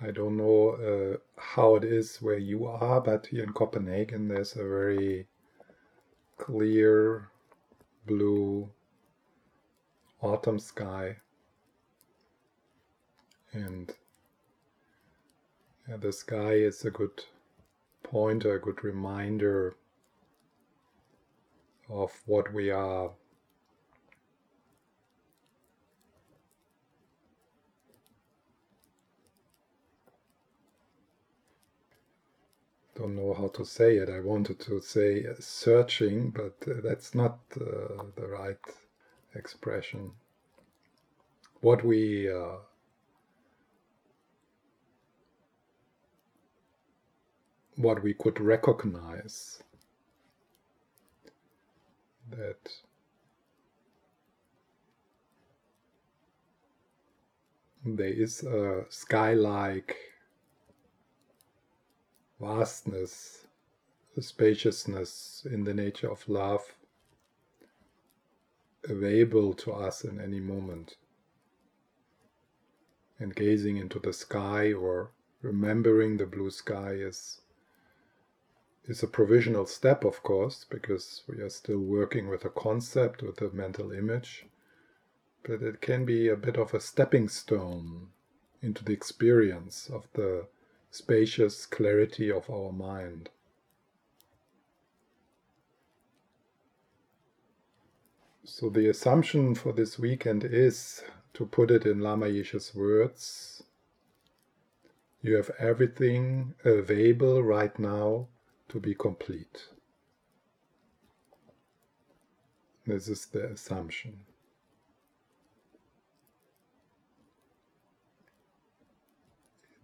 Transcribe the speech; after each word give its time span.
I 0.00 0.12
don't 0.12 0.36
know 0.36 0.70
uh, 0.70 1.16
how 1.40 1.74
it 1.74 1.84
is 1.84 2.22
where 2.22 2.38
you 2.38 2.66
are, 2.66 3.00
but 3.00 3.26
here 3.26 3.42
in 3.42 3.52
Copenhagen 3.52 4.28
there's 4.28 4.54
a 4.54 4.62
very 4.62 5.26
clear 6.36 7.30
blue 8.06 8.70
autumn 10.22 10.60
sky. 10.60 11.16
And 13.52 13.92
yeah, 15.88 15.96
the 15.96 16.12
sky 16.12 16.52
is 16.52 16.84
a 16.84 16.90
good 16.90 17.24
pointer, 18.04 18.54
a 18.54 18.60
good 18.60 18.84
reminder 18.84 19.74
of 21.88 22.12
what 22.26 22.52
we 22.52 22.70
are 22.70 23.10
don't 32.98 33.14
know 33.14 33.32
how 33.32 33.48
to 33.48 33.64
say 33.64 33.96
it. 33.96 34.10
I 34.10 34.20
wanted 34.20 34.58
to 34.60 34.80
say 34.80 35.24
searching, 35.38 36.30
but 36.30 36.56
uh, 36.68 36.80
that's 36.82 37.14
not 37.14 37.38
uh, 37.60 38.02
the 38.16 38.26
right 38.26 38.58
expression. 39.34 40.10
What 41.60 41.84
we 41.84 42.30
uh, 42.30 42.56
what 47.76 48.02
we 48.02 48.14
could 48.14 48.40
recognize 48.40 49.62
that 52.30 52.68
there 57.84 58.08
is 58.08 58.42
a 58.42 58.84
sky-like 58.88 59.96
vastness, 62.40 63.46
spaciousness 64.20 65.46
in 65.50 65.64
the 65.64 65.74
nature 65.74 66.10
of 66.10 66.28
love 66.28 66.74
available 68.88 69.54
to 69.54 69.72
us 69.72 70.04
in 70.04 70.20
any 70.20 70.40
moment. 70.40 70.96
And 73.18 73.34
gazing 73.34 73.76
into 73.76 73.98
the 73.98 74.12
sky 74.12 74.72
or 74.72 75.10
remembering 75.42 76.16
the 76.16 76.26
blue 76.26 76.50
sky 76.50 76.92
is 76.92 77.40
is 78.86 79.02
a 79.02 79.06
provisional 79.06 79.66
step, 79.66 80.02
of 80.02 80.22
course, 80.22 80.64
because 80.70 81.22
we 81.28 81.42
are 81.42 81.50
still 81.50 81.78
working 81.78 82.26
with 82.26 82.46
a 82.46 82.50
concept, 82.50 83.22
with 83.22 83.38
a 83.42 83.50
mental 83.50 83.92
image, 83.92 84.46
but 85.42 85.62
it 85.62 85.82
can 85.82 86.06
be 86.06 86.28
a 86.28 86.36
bit 86.36 86.56
of 86.56 86.72
a 86.72 86.80
stepping 86.80 87.28
stone 87.28 88.08
into 88.62 88.82
the 88.82 88.94
experience 88.94 89.90
of 89.92 90.08
the 90.14 90.46
spacious 90.90 91.66
clarity 91.66 92.30
of 92.30 92.48
our 92.50 92.72
mind. 92.72 93.30
So, 98.44 98.70
the 98.70 98.88
assumption 98.88 99.54
for 99.54 99.72
this 99.72 99.98
weekend 99.98 100.44
is 100.44 101.04
to 101.34 101.44
put 101.44 101.70
it 101.70 101.84
in 101.84 102.00
Lama 102.00 102.26
Yeshe's 102.26 102.74
words 102.74 103.62
you 105.20 105.36
have 105.36 105.50
everything 105.58 106.54
available 106.64 107.42
right 107.42 107.76
now 107.78 108.28
to 108.68 108.78
be 108.78 108.94
complete. 108.94 109.66
This 112.86 113.08
is 113.08 113.26
the 113.26 113.50
assumption. 113.50 114.20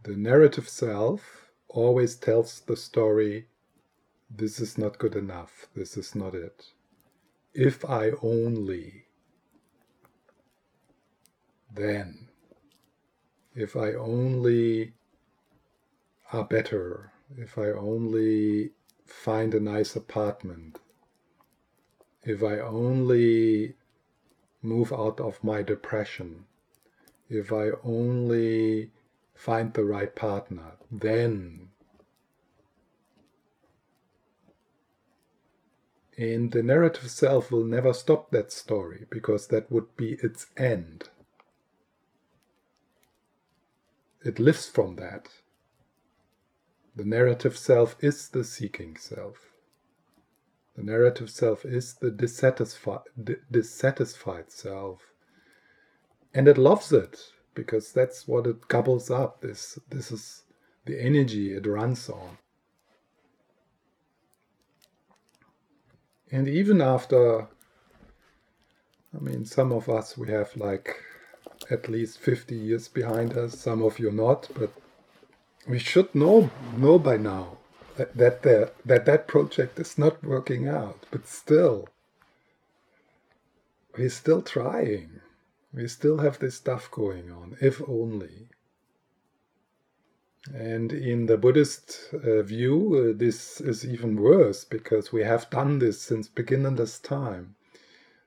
The 0.05 0.19
narrative 0.19 0.69
self 0.69 1.49
always 1.67 2.15
tells 2.15 2.61
the 2.61 2.77
story 2.77 3.47
this 4.29 4.61
is 4.61 4.77
not 4.77 4.99
good 4.99 5.17
enough, 5.17 5.67
this 5.75 5.97
is 5.97 6.15
not 6.15 6.35
it. 6.35 6.73
If 7.55 7.87
I 7.87 8.11
only, 8.23 9.07
then, 11.73 12.29
if 13.55 13.77
I 13.77 13.95
only 13.95 14.93
are 16.35 16.45
better, 16.45 17.13
if 17.39 17.57
I 17.57 17.71
only 17.71 18.73
find 19.07 19.55
a 19.55 19.61
nice 19.61 19.97
apartment, 19.97 20.81
if 22.23 22.43
I 22.43 22.59
only 22.59 23.75
move 24.61 24.93
out 24.93 25.19
of 25.19 25.43
my 25.43 25.63
depression, 25.63 26.45
if 27.31 27.51
I 27.51 27.71
only 27.83 28.91
find 29.35 29.75
the 29.75 29.85
right 29.85 30.15
partner, 30.15 30.73
then. 30.91 31.69
And 36.17 36.53
the 36.53 36.63
narrative 36.63 37.11
self 37.11 37.51
will 37.51 37.65
never 37.65 37.93
stop 37.93 38.31
that 38.31 38.53
story 38.53 39.07
because 39.11 39.49
that 39.49 39.71
would 39.71 39.97
be 39.97 40.13
its 40.23 40.47
end. 40.57 41.09
It 44.25 44.39
lives 44.39 44.69
from 44.69 44.97
that. 44.97 45.29
The 46.97 47.05
narrative 47.05 47.59
self 47.59 47.97
is 48.01 48.29
the 48.29 48.45
seeking 48.45 48.97
self. 48.97 49.51
The 50.77 50.85
narrative 50.85 51.29
self 51.29 51.65
is 51.65 51.95
the 51.95 52.11
dissatisfied, 52.11 53.01
dissatisfied 53.51 54.51
self. 54.53 55.03
And 56.33 56.49
it 56.49 56.57
loves 56.57 56.93
it 56.93 57.34
because 57.55 57.93
that's 57.93 58.27
what 58.27 58.47
it 58.47 58.69
couples 58.69 59.11
up. 59.11 59.41
This 59.41 59.79
this 59.89 60.11
is 60.11 60.43
the 60.85 61.01
energy 61.01 61.53
it 61.53 61.67
runs 61.67 62.09
on. 62.09 62.39
And 66.31 66.49
even 66.49 66.81
after, 66.81 67.43
I 67.43 69.21
mean, 69.21 69.45
some 69.45 69.73
of 69.73 69.89
us 69.89 70.19
we 70.19 70.29
have 70.29 70.57
like 70.57 70.97
at 71.71 71.89
least 71.89 72.19
50 72.19 72.55
years 72.57 72.89
behind 72.89 73.37
us, 73.37 73.59
some 73.59 73.83
of 73.83 73.99
you 73.99 74.11
not, 74.11 74.49
but 74.55 74.71
we 75.67 75.79
should 75.79 76.15
know 76.15 76.51
know 76.77 76.99
by 76.99 77.17
now 77.17 77.59
that 77.97 78.17
that 78.17 78.43
the, 78.43 78.73
that, 78.85 79.07
that 79.07 79.29
project 79.29 79.79
is 79.79 79.97
not 79.97 80.23
working 80.25 80.69
out, 80.69 81.07
but 81.11 81.27
still, 81.27 81.89
we're 83.97 84.11
still 84.11 84.43
trying. 84.43 85.21
We 85.75 85.89
still 85.89 86.19
have 86.19 86.39
this 86.39 86.55
stuff 86.55 86.89
going 86.91 87.33
on, 87.33 87.57
if 87.61 87.83
only. 87.89 88.49
And 90.55 90.93
in 90.93 91.27
the 91.27 91.37
Buddhist 91.37 92.11
uh, 92.13 92.43
view, 92.43 93.13
uh, 93.13 93.19
this 93.19 93.61
is 93.61 93.85
even 93.85 94.15
worse 94.17 94.65
because 94.65 95.13
we 95.13 95.25
have 95.25 95.51
done 95.51 95.81
this 95.81 96.01
since 96.01 96.29
beginningless 96.29 97.01
time. 97.01 97.57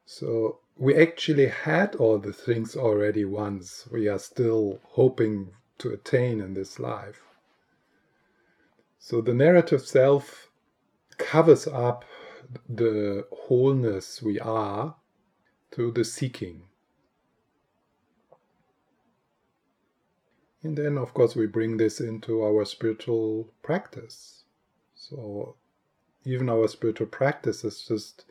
So 0.05 0.59
we 0.75 0.95
actually 0.95 1.47
had 1.47 1.95
all 1.95 2.17
the 2.17 2.33
things 2.33 2.75
already 2.75 3.23
once 3.23 3.87
we 3.91 4.07
are 4.07 4.19
still 4.19 4.79
hoping 4.83 5.51
to 5.77 5.93
attain 5.93 6.41
in 6.41 6.53
this 6.53 6.79
life. 6.79 7.21
So 8.99 9.21
the 9.21 9.33
narrative 9.33 9.87
self 9.87 10.49
covers 11.17 11.67
up 11.67 12.03
the 12.67 13.25
wholeness 13.31 14.21
we 14.21 14.39
are 14.39 14.95
through 15.71 15.91
the 15.91 16.03
seeking. 16.03 16.63
And 20.63 20.77
then, 20.77 20.97
of 20.97 21.13
course, 21.13 21.35
we 21.35 21.47
bring 21.47 21.77
this 21.77 21.99
into 21.99 22.43
our 22.43 22.65
spiritual 22.65 23.53
practice. 23.61 24.43
So, 24.95 25.55
even 26.25 26.49
our 26.49 26.67
spiritual 26.67 27.07
practice 27.07 27.63
is 27.63 27.83
just 27.83 28.25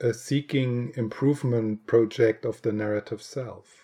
a 0.00 0.12
seeking 0.12 0.92
improvement 0.96 1.86
project 1.86 2.44
of 2.44 2.60
the 2.62 2.72
narrative 2.72 3.22
self. 3.22 3.82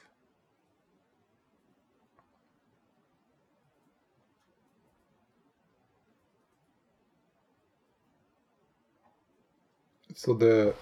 So 10.15 10.35
the 10.35 10.75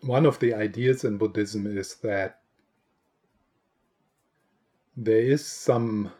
one 0.00 0.24
of 0.24 0.38
the 0.38 0.54
ideas 0.54 1.04
in 1.04 1.18
Buddhism 1.18 1.66
is 1.66 1.96
that 1.96 2.39
there 4.96 5.20
is 5.20 5.46
some 5.46 6.12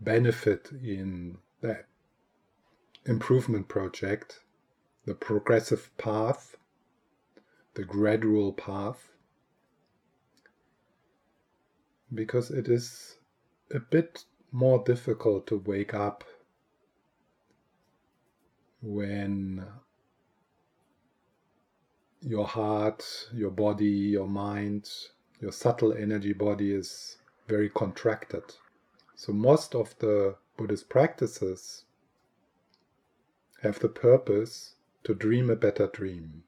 benefit 0.00 0.70
in 0.82 1.36
that 1.60 1.86
improvement 3.06 3.68
project, 3.68 4.40
the 5.04 5.14
progressive 5.14 5.90
path, 5.98 6.56
the 7.74 7.84
gradual 7.84 8.52
path, 8.52 9.10
because 12.14 12.50
it 12.50 12.68
is 12.68 13.18
a 13.72 13.78
bit 13.78 14.24
more 14.52 14.82
difficult 14.84 15.46
to 15.46 15.62
wake 15.64 15.94
up 15.94 16.24
when 18.82 19.64
your 22.22 22.46
heart, 22.46 23.04
your 23.32 23.50
body, 23.50 23.86
your 23.86 24.26
mind, 24.26 24.88
your 25.40 25.52
subtle 25.52 25.92
energy 25.92 26.32
body 26.32 26.72
is 26.72 27.16
very 27.50 27.68
contracted. 27.68 28.44
So, 29.16 29.32
most 29.32 29.74
of 29.74 29.98
the 29.98 30.36
Buddhist 30.56 30.88
practices 30.88 31.84
have 33.62 33.80
the 33.80 33.88
purpose 33.88 34.76
to 35.04 35.14
dream 35.14 35.50
a 35.50 35.56
better 35.56 35.88
dream. 35.88 36.44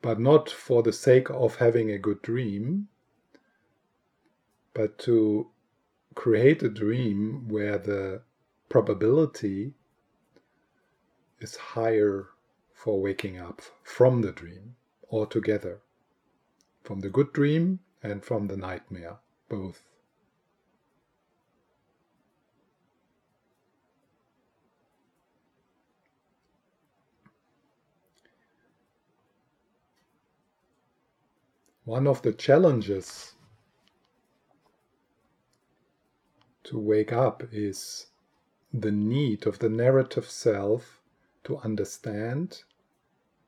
But 0.00 0.18
not 0.18 0.48
for 0.48 0.82
the 0.82 0.92
sake 0.92 1.28
of 1.28 1.56
having 1.56 1.90
a 1.90 1.98
good 1.98 2.22
dream, 2.22 2.88
but 4.72 4.98
to 5.00 5.50
create 6.14 6.62
a 6.62 6.70
dream 6.70 7.48
where 7.48 7.78
the 7.78 8.22
probability 8.68 9.74
is 11.38 11.56
higher 11.56 12.28
for 12.72 13.02
waking 13.02 13.38
up 13.38 13.60
from 13.82 14.22
the 14.22 14.32
dream 14.32 14.76
altogether. 15.10 15.82
From 16.82 17.00
the 17.00 17.10
good 17.10 17.32
dream 17.32 17.80
and 18.02 18.24
from 18.24 18.46
the 18.46 18.56
nightmare, 18.56 19.18
both. 19.48 19.82
One 31.84 32.06
of 32.06 32.20
the 32.20 32.34
challenges 32.34 33.32
to 36.64 36.78
wake 36.78 37.14
up 37.14 37.42
is 37.50 38.08
the 38.74 38.92
need 38.92 39.46
of 39.46 39.58
the 39.58 39.70
narrative 39.70 40.28
self 40.28 41.00
to 41.44 41.56
understand 41.58 42.62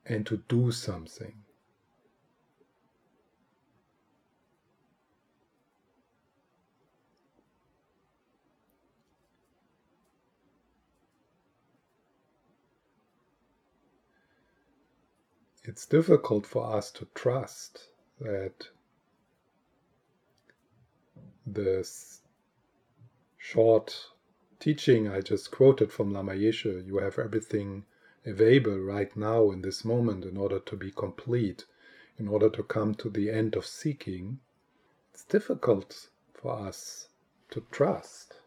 and 0.07 0.27
to 0.27 0.39
do 0.49 0.73
something. 0.73 1.35
It's 15.71 15.87
difficult 15.87 16.49
for 16.49 16.67
us 16.67 16.91
to 16.91 17.07
trust 17.15 17.91
that 18.21 18.71
this 21.47 22.23
short 23.39 24.09
teaching 24.59 25.07
I 25.07 25.21
just 25.21 25.53
quoted 25.53 25.93
from 25.93 26.13
Lama 26.13 26.33
Yeshe, 26.33 26.85
you 26.85 26.99
have 26.99 27.21
everything 27.21 27.85
available 28.27 28.81
right 28.81 29.17
now 29.17 29.53
in 29.53 29.63
this 29.63 29.85
moment 29.85 30.25
in 30.25 30.37
order 30.37 30.59
to 30.59 30.77
be 30.77 30.91
complete, 30.91 31.67
in 32.19 32.27
order 32.27 32.51
to 32.51 32.65
come 32.65 32.97
to 32.97 33.09
the 33.09 33.31
end 33.31 33.55
of 33.55 33.65
seeking, 33.65 34.41
it's 35.15 35.23
difficult 35.23 36.09
for 36.35 36.51
us 36.51 37.11
to 37.53 37.65
trust. 37.71 38.41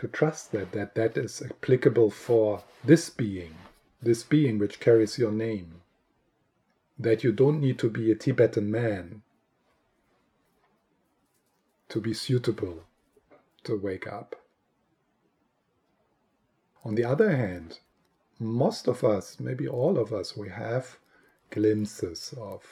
To 0.00 0.06
trust 0.06 0.52
that, 0.52 0.72
that 0.72 0.96
that 0.96 1.16
is 1.16 1.40
applicable 1.40 2.10
for 2.10 2.62
this 2.84 3.08
being, 3.08 3.54
this 4.02 4.22
being 4.22 4.58
which 4.58 4.80
carries 4.80 5.18
your 5.18 5.32
name. 5.32 5.80
That 6.98 7.22
you 7.22 7.32
don't 7.32 7.60
need 7.60 7.78
to 7.80 7.90
be 7.90 8.10
a 8.10 8.14
Tibetan 8.14 8.70
man 8.70 9.22
to 11.88 12.00
be 12.00 12.14
suitable 12.14 12.84
to 13.64 13.78
wake 13.78 14.06
up. 14.06 14.36
On 16.84 16.94
the 16.94 17.04
other 17.04 17.36
hand, 17.36 17.80
most 18.38 18.86
of 18.86 19.02
us, 19.04 19.38
maybe 19.40 19.66
all 19.66 19.98
of 19.98 20.12
us, 20.12 20.36
we 20.36 20.48
have 20.48 20.98
glimpses 21.50 22.34
of 22.38 22.64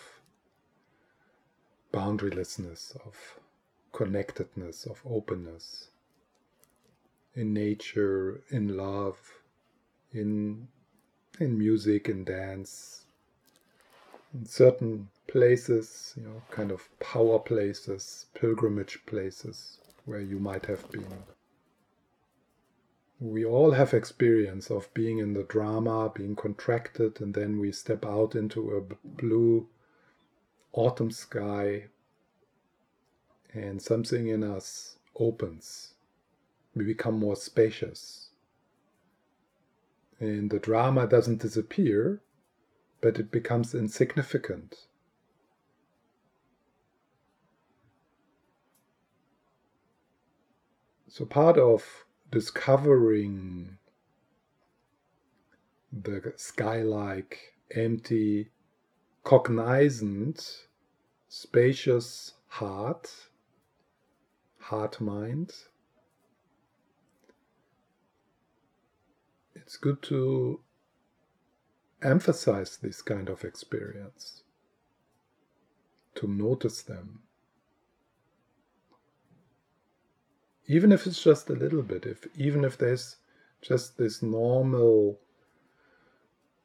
boundarylessness, 1.93 2.97
of 3.07 3.41
connectedness, 3.93 4.87
of 4.87 5.01
openness 5.05 5.89
in 7.35 7.53
nature, 7.53 8.43
in 8.51 8.77
love, 8.77 9.17
in 10.13 10.69
in 11.41 11.59
music, 11.59 12.09
in 12.09 12.25
dance, 12.25 13.04
in 14.35 14.45
certain 14.45 15.09
places, 15.29 16.13
you 16.17 16.25
know, 16.25 16.43
kind 16.51 16.73
of 16.73 16.89
power 16.99 17.39
places, 17.39 18.27
pilgrimage 18.35 18.99
places 19.07 19.79
where 20.05 20.21
you 20.21 20.39
might 20.39 20.67
have 20.67 20.91
been. 20.91 21.23
We 23.21 23.45
all 23.45 23.71
have 23.71 23.95
experience 23.95 24.71
of 24.71 24.93
being 24.93 25.19
in 25.19 25.33
the 25.35 25.45
drama, 25.45 26.13
being 26.15 26.35
contracted, 26.35 27.21
and 27.21 27.33
then 27.33 27.61
we 27.61 27.73
step 27.73 28.05
out 28.05 28.35
into 28.35 28.77
a 28.77 28.83
blue 29.07 29.69
autumn 30.73 31.13
sky, 31.13 31.85
and 33.53 33.81
something 33.81 34.27
in 34.27 34.43
us 34.43 34.97
opens. 35.15 35.95
We 36.75 36.85
become 36.85 37.21
more 37.21 37.37
spacious. 37.37 38.31
And 40.19 40.51
the 40.51 40.59
drama 40.59 41.07
doesn't 41.07 41.41
disappear, 41.41 42.21
but 43.05 43.19
it 43.19 43.31
becomes 43.31 43.75
insignificant. 43.75 44.87
So, 51.07 51.27
part 51.27 51.59
of 51.59 52.07
discovering 52.33 53.77
the 55.93 56.33
sky 56.37 56.81
like, 56.81 57.53
empty, 57.73 58.49
cognizant, 59.23 60.67
spacious 61.29 62.33
heart, 62.47 63.13
heart 64.61 64.99
mind, 64.99 65.53
it's 69.55 69.77
good 69.77 70.01
to 70.05 70.64
emphasize 72.05 72.77
this 72.77 73.03
kind 73.03 73.29
of 73.29 73.45
experience, 73.45 74.43
to 76.15 76.29
notice 76.29 76.83
them. 76.83 77.25
even 80.67 80.93
if 80.93 81.07
it's 81.07 81.23
just 81.23 81.51
a 81.51 81.55
little 81.55 81.83
bit 81.83 82.07
if 82.07 82.27
even 82.37 82.65
if 82.65 82.79
there's 82.79 83.17
just 83.61 83.97
this 83.99 84.23
normal 84.23 85.19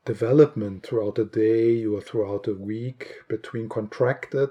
development 0.05 0.85
throughout 0.85 1.19
a 1.19 1.25
day 1.25 1.85
or 1.85 2.01
throughout 2.01 2.47
a 2.47 2.53
week 2.53 3.15
between 3.27 3.67
contracted 3.67 4.49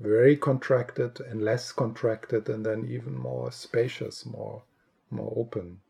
very 0.00 0.36
contracted 0.36 1.20
and 1.20 1.42
less 1.42 1.70
contracted 1.70 2.48
and 2.48 2.66
then 2.66 2.84
even 2.88 3.16
more 3.16 3.52
spacious 3.52 4.26
more 4.26 4.62
more 5.10 5.32
open 5.36 5.80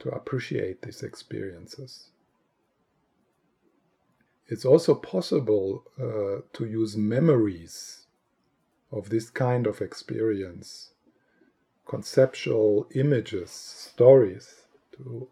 to 0.00 0.10
appreciate 0.10 0.82
these 0.82 1.02
experiences 1.02 2.10
it's 4.50 4.64
also 4.64 4.96
possible 4.96 5.84
uh, 5.96 6.42
to 6.52 6.66
use 6.66 6.96
memories 6.96 8.06
of 8.90 9.08
this 9.08 9.30
kind 9.30 9.68
of 9.68 9.80
experience, 9.80 10.90
conceptual 11.86 12.88
images, 12.96 13.52
stories, 13.52 14.62
to, 14.96 15.28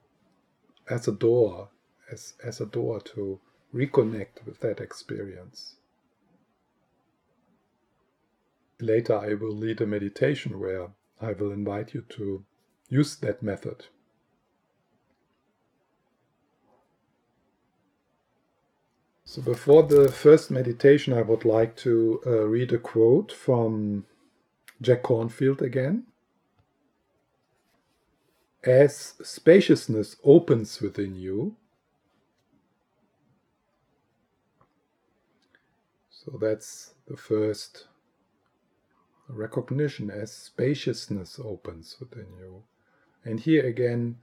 as 0.89 1.09
a 1.09 1.13
door, 1.13 1.71
as, 2.13 2.35
as 2.45 2.61
a 2.61 2.67
door 2.67 3.01
to 3.01 3.41
reconnect 3.75 4.47
with 4.47 4.61
that 4.61 4.79
experience. 4.79 5.75
Later, 8.81 9.19
I 9.19 9.35
will 9.35 9.55
lead 9.55 9.81
a 9.81 9.87
meditation 9.87 10.61
where 10.61 10.91
I 11.21 11.33
will 11.33 11.51
invite 11.51 11.93
you 11.93 12.03
to 12.11 12.45
use 12.89 13.17
that 13.17 13.43
method. 13.43 13.87
So, 19.30 19.42
before 19.42 19.82
the 19.82 20.11
first 20.11 20.50
meditation, 20.50 21.12
I 21.12 21.20
would 21.20 21.44
like 21.44 21.76
to 21.85 22.18
uh, 22.25 22.30
read 22.47 22.73
a 22.73 22.78
quote 22.78 23.30
from 23.30 24.06
Jack 24.80 25.02
Kornfield 25.02 25.61
again. 25.61 26.04
As 28.64 29.12
spaciousness 29.23 30.16
opens 30.25 30.80
within 30.80 31.14
you, 31.14 31.56
so 36.08 36.38
that's 36.40 36.94
the 37.06 37.18
first 37.18 37.85
recognition 39.28 40.11
as 40.11 40.32
spaciousness 40.32 41.38
opens 41.38 41.97
within 42.00 42.28
you. 42.38 42.62
And 43.26 43.40
here 43.40 43.66
again, 43.66 44.20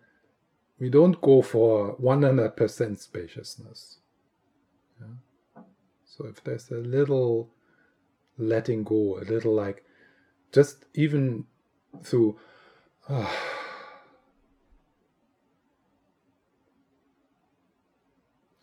we 0.80 0.90
don't 0.90 1.22
go 1.22 1.44
for 1.44 1.96
100% 1.98 2.98
spaciousness. 2.98 4.00
Yeah? 5.00 5.64
So 6.06 6.26
if 6.26 6.44
there's 6.44 6.70
a 6.72 6.78
little 6.78 7.50
letting 8.38 8.84
go, 8.84 9.20
a 9.20 9.26
little 9.26 9.54
like 9.54 9.84
just 10.52 10.86
even 10.94 11.46
through 12.04 12.38
uh, 13.10 13.32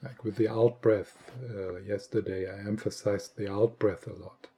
Like 0.02 0.24
with 0.24 0.36
the 0.36 0.48
out 0.48 0.82
breath, 0.82 1.30
uh, 1.48 1.76
yesterday 1.76 2.50
I 2.50 2.58
emphasized 2.66 3.36
the 3.36 3.50
out 3.50 3.78
breath 3.78 4.08
a 4.08 4.12
lot. 4.12 4.48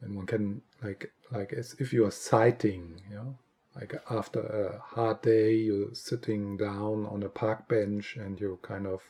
And 0.00 0.14
one 0.14 0.26
can, 0.26 0.62
like, 0.82 1.12
like 1.32 1.52
as 1.52 1.74
if 1.80 1.92
you 1.92 2.04
are 2.06 2.12
sighting, 2.12 3.00
you 3.10 3.16
know, 3.16 3.38
like 3.74 3.94
after 4.08 4.40
a 4.40 4.78
hard 4.78 5.22
day, 5.22 5.54
you're 5.54 5.94
sitting 5.94 6.56
down 6.56 7.06
on 7.06 7.22
a 7.24 7.28
park 7.28 7.68
bench 7.68 8.16
and 8.16 8.40
you 8.40 8.58
kind 8.62 8.86
of, 8.86 9.02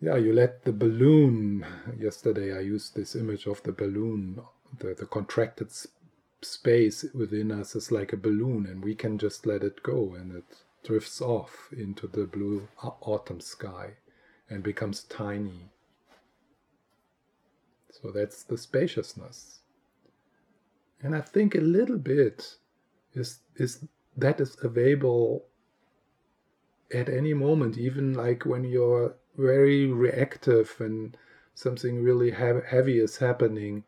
yeah, 0.00 0.16
you 0.16 0.32
let 0.32 0.64
the 0.64 0.72
balloon. 0.72 1.64
Yesterday 1.98 2.56
I 2.56 2.60
used 2.60 2.94
this 2.94 3.14
image 3.14 3.46
of 3.46 3.62
the 3.62 3.72
balloon, 3.72 4.40
the, 4.78 4.94
the 4.94 5.06
contracted 5.06 5.70
space 6.42 7.04
within 7.14 7.50
us 7.50 7.74
is 7.74 7.90
like 7.90 8.12
a 8.12 8.16
balloon 8.16 8.66
and 8.66 8.84
we 8.84 8.94
can 8.94 9.18
just 9.18 9.46
let 9.46 9.62
it 9.62 9.82
go 9.82 10.14
and 10.14 10.36
it 10.36 10.44
drifts 10.84 11.20
off 11.20 11.68
into 11.76 12.06
the 12.06 12.24
blue 12.24 12.68
autumn 12.82 13.40
sky 13.40 13.94
and 14.48 14.62
becomes 14.62 15.04
tiny. 15.04 15.70
So 17.90 18.10
that's 18.10 18.42
the 18.42 18.58
spaciousness. 18.58 19.60
And 21.02 21.16
I 21.16 21.20
think 21.20 21.54
a 21.54 21.60
little 21.60 21.98
bit 21.98 22.56
is 23.14 23.40
is 23.56 23.84
that 24.16 24.40
is 24.40 24.56
available 24.62 25.44
at 26.92 27.08
any 27.08 27.34
moment, 27.34 27.78
even 27.78 28.14
like 28.14 28.44
when 28.44 28.64
you're 28.64 29.14
very 29.36 29.86
reactive 29.86 30.74
when 30.78 31.14
something 31.54 32.02
really 32.02 32.30
heavy 32.30 32.98
is 32.98 33.18
happening. 33.18 33.84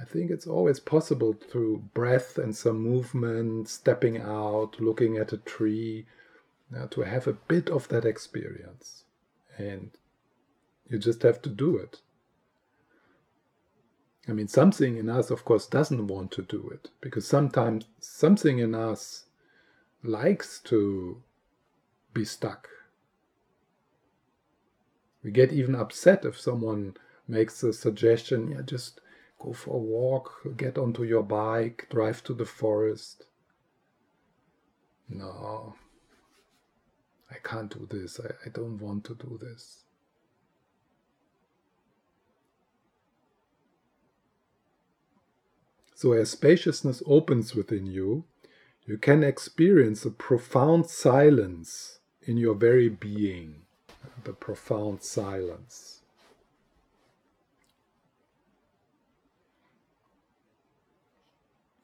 I 0.00 0.04
think 0.04 0.30
it's 0.30 0.46
always 0.46 0.80
possible 0.80 1.34
through 1.34 1.84
breath 1.94 2.38
and 2.38 2.56
some 2.56 2.78
movement, 2.78 3.68
stepping 3.68 4.18
out, 4.18 4.80
looking 4.80 5.16
at 5.16 5.32
a 5.32 5.38
tree, 5.38 6.06
uh, 6.76 6.86
to 6.88 7.02
have 7.02 7.26
a 7.26 7.34
bit 7.34 7.68
of 7.68 7.88
that 7.88 8.04
experience. 8.04 9.04
And 9.58 9.90
you 10.88 10.98
just 10.98 11.22
have 11.22 11.40
to 11.42 11.48
do 11.48 11.76
it. 11.76 12.00
I 14.28 14.32
mean, 14.32 14.48
something 14.48 14.96
in 14.96 15.08
us, 15.08 15.30
of 15.30 15.44
course, 15.44 15.66
doesn't 15.66 16.06
want 16.06 16.30
to 16.32 16.42
do 16.42 16.70
it 16.72 16.90
because 17.00 17.26
sometimes 17.26 17.86
something 17.98 18.58
in 18.58 18.74
us 18.74 19.24
likes 20.02 20.60
to 20.60 21.22
be 22.14 22.24
stuck. 22.24 22.68
We 25.22 25.30
get 25.30 25.52
even 25.52 25.74
upset 25.74 26.24
if 26.24 26.40
someone 26.40 26.96
makes 27.28 27.62
a 27.62 27.72
suggestion, 27.72 28.50
yeah, 28.50 28.62
just 28.62 29.00
go 29.38 29.52
for 29.52 29.76
a 29.76 29.78
walk, 29.78 30.32
get 30.56 30.78
onto 30.78 31.04
your 31.04 31.22
bike, 31.22 31.86
drive 31.90 32.22
to 32.24 32.34
the 32.34 32.44
forest. 32.44 33.26
No, 35.08 35.74
I 37.30 37.36
can't 37.42 37.70
do 37.70 37.86
this. 37.90 38.20
I, 38.20 38.32
I 38.46 38.50
don't 38.50 38.78
want 38.78 39.04
to 39.04 39.14
do 39.14 39.38
this. 39.40 39.84
So, 45.94 46.12
as 46.14 46.30
spaciousness 46.30 47.00
opens 47.06 47.54
within 47.54 47.86
you, 47.86 48.24
you 48.84 48.98
can 48.98 49.22
experience 49.22 50.04
a 50.04 50.10
profound 50.10 50.86
silence 50.86 52.00
in 52.22 52.36
your 52.36 52.54
very 52.54 52.88
being, 52.88 53.62
the 54.24 54.32
profound 54.32 55.02
silence. 55.02 56.00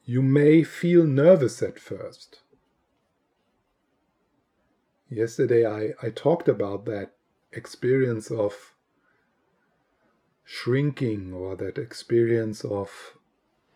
You 0.05 0.21
may 0.21 0.63
feel 0.63 1.03
nervous 1.03 1.61
at 1.61 1.79
first. 1.79 2.39
Yesterday, 5.09 5.65
I, 5.65 5.93
I 6.05 6.09
talked 6.09 6.47
about 6.47 6.85
that 6.85 7.11
experience 7.51 8.31
of 8.31 8.73
shrinking 10.43 11.31
or 11.33 11.55
that 11.55 11.77
experience 11.77 12.63
of 12.63 12.89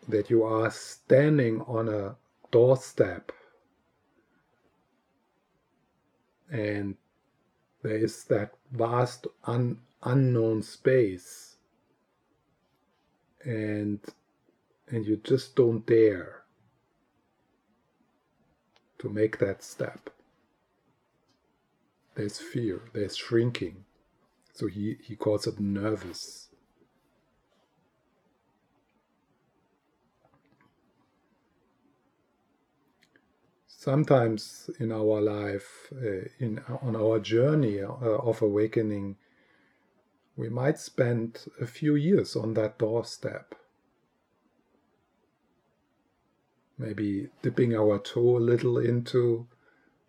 that 0.08 0.28
you 0.28 0.42
are 0.42 0.70
standing 0.70 1.60
on 1.62 1.88
a 1.88 2.16
doorstep 2.50 3.32
and 6.50 6.96
there 7.84 7.98
is 7.98 8.24
that 8.24 8.54
vast 8.72 9.26
un, 9.44 9.78
unknown 10.02 10.62
space. 10.62 11.56
And 13.44 14.00
and 14.88 15.06
you 15.06 15.18
just 15.22 15.54
don't 15.54 15.84
dare 15.86 16.44
to 18.98 19.08
make 19.10 19.38
that 19.38 19.62
step. 19.62 20.10
There's 22.14 22.38
fear 22.38 22.80
there's 22.94 23.16
shrinking. 23.16 23.84
So 24.54 24.66
he 24.66 24.96
he 25.02 25.14
calls 25.14 25.46
it 25.46 25.60
nervous 25.60 26.43
sometimes 33.84 34.70
in 34.80 34.90
our 34.90 35.20
life, 35.20 35.92
uh, 35.92 36.24
in 36.38 36.58
on 36.80 36.96
our 36.96 37.18
journey 37.20 37.82
uh, 37.82 38.30
of 38.30 38.40
awakening, 38.40 39.16
we 40.36 40.48
might 40.48 40.78
spend 40.78 41.44
a 41.60 41.66
few 41.66 41.94
years 41.94 42.34
on 42.34 42.54
that 42.54 42.78
doorstep. 42.78 43.54
Maybe 46.78 47.28
dipping 47.42 47.76
our 47.76 47.98
toe 47.98 48.38
a 48.38 48.46
little 48.52 48.78
into 48.78 49.46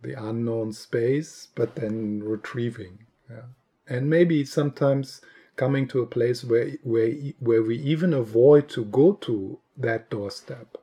the 0.01 0.13
unknown 0.13 0.71
space, 0.71 1.49
but 1.53 1.75
then 1.75 2.23
retrieving. 2.23 3.05
Yeah. 3.29 3.49
And 3.87 4.09
maybe 4.09 4.45
sometimes 4.45 5.21
coming 5.57 5.87
to 5.89 6.01
a 6.01 6.07
place 6.07 6.43
where, 6.43 6.71
where, 6.83 7.11
where 7.39 7.61
we 7.61 7.77
even 7.79 8.13
avoid 8.13 8.69
to 8.69 8.85
go 8.85 9.13
to 9.27 9.59
that 9.77 10.09
doorstep 10.09 10.77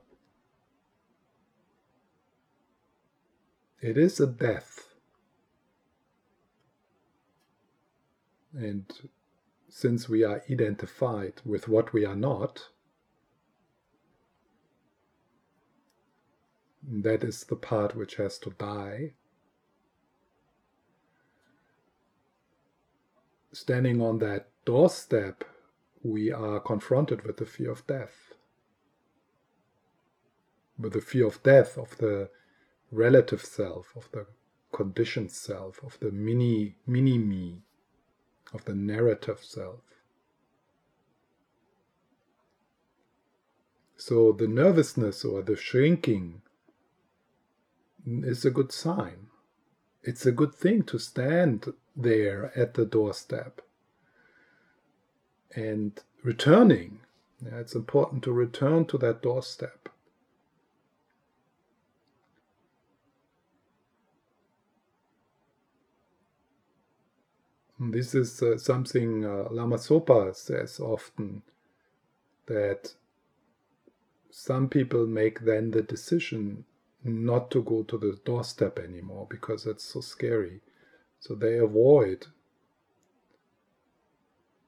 It 3.83 3.97
is 3.97 4.17
a 4.21 4.27
death. 4.27 4.93
And 8.53 8.85
since 9.67 10.07
we 10.07 10.23
are 10.23 10.41
identified 10.49 11.41
with 11.43 11.67
what 11.67 11.91
we 11.91 12.05
are 12.05 12.15
not, 12.15 12.69
that 16.81 17.25
is 17.25 17.43
the 17.43 17.57
part 17.57 17.93
which 17.93 18.15
has 18.15 18.39
to 18.39 18.51
die. 18.51 19.15
Standing 23.51 24.01
on 24.01 24.19
that 24.19 24.47
doorstep, 24.63 25.43
we 26.03 26.31
are 26.31 26.61
confronted 26.61 27.25
with 27.25 27.35
the 27.35 27.45
fear 27.45 27.71
of 27.71 27.85
death. 27.85 28.33
With 30.79 30.93
the 30.93 31.01
fear 31.01 31.27
of 31.27 31.43
death, 31.43 31.77
of 31.77 31.97
the 31.97 32.29
relative 32.93 33.43
self, 33.43 33.93
of 33.95 34.09
the 34.11 34.25
conditioned 34.71 35.31
self, 35.31 35.83
of 35.83 35.99
the 35.99 36.11
mini 36.11 36.75
mini 36.85 37.17
me, 37.17 37.61
of 38.53 38.65
the 38.65 38.75
narrative 38.75 39.39
self. 39.41 39.81
So 43.97 44.33
the 44.33 44.47
nervousness 44.47 45.23
or 45.23 45.41
the 45.41 45.55
shrinking 45.55 46.41
is 48.05 48.43
a 48.43 48.51
good 48.51 48.71
sign. 48.71 49.27
It's 50.01 50.25
a 50.25 50.31
good 50.31 50.53
thing 50.53 50.83
to 50.83 50.99
stand 50.99 51.73
there 51.95 52.51
at 52.55 52.73
the 52.73 52.85
doorstep 52.85 53.61
and 55.55 55.97
returning. 56.21 56.99
Yeah, 57.43 57.59
it's 57.59 57.75
important 57.75 58.23
to 58.23 58.33
return 58.33 58.85
to 58.87 58.97
that 58.97 59.21
doorstep. 59.21 59.82
This 67.91 68.15
is 68.15 68.41
uh, 68.41 68.57
something 68.57 69.25
uh, 69.25 69.47
Lama 69.51 69.77
Zopa 69.77 70.35
says 70.35 70.79
often 70.79 71.41
that 72.45 72.93
some 74.29 74.67
people 74.69 75.05
make 75.05 75.41
then 75.41 75.71
the 75.71 75.81
decision 75.81 76.65
not 77.03 77.51
to 77.51 77.61
go 77.61 77.83
to 77.83 77.97
the 77.97 78.19
doorstep 78.25 78.79
anymore 78.79 79.27
because 79.29 79.65
it's 79.65 79.83
so 79.83 80.01
scary. 80.01 80.61
So 81.19 81.35
they 81.35 81.57
avoid 81.57 82.27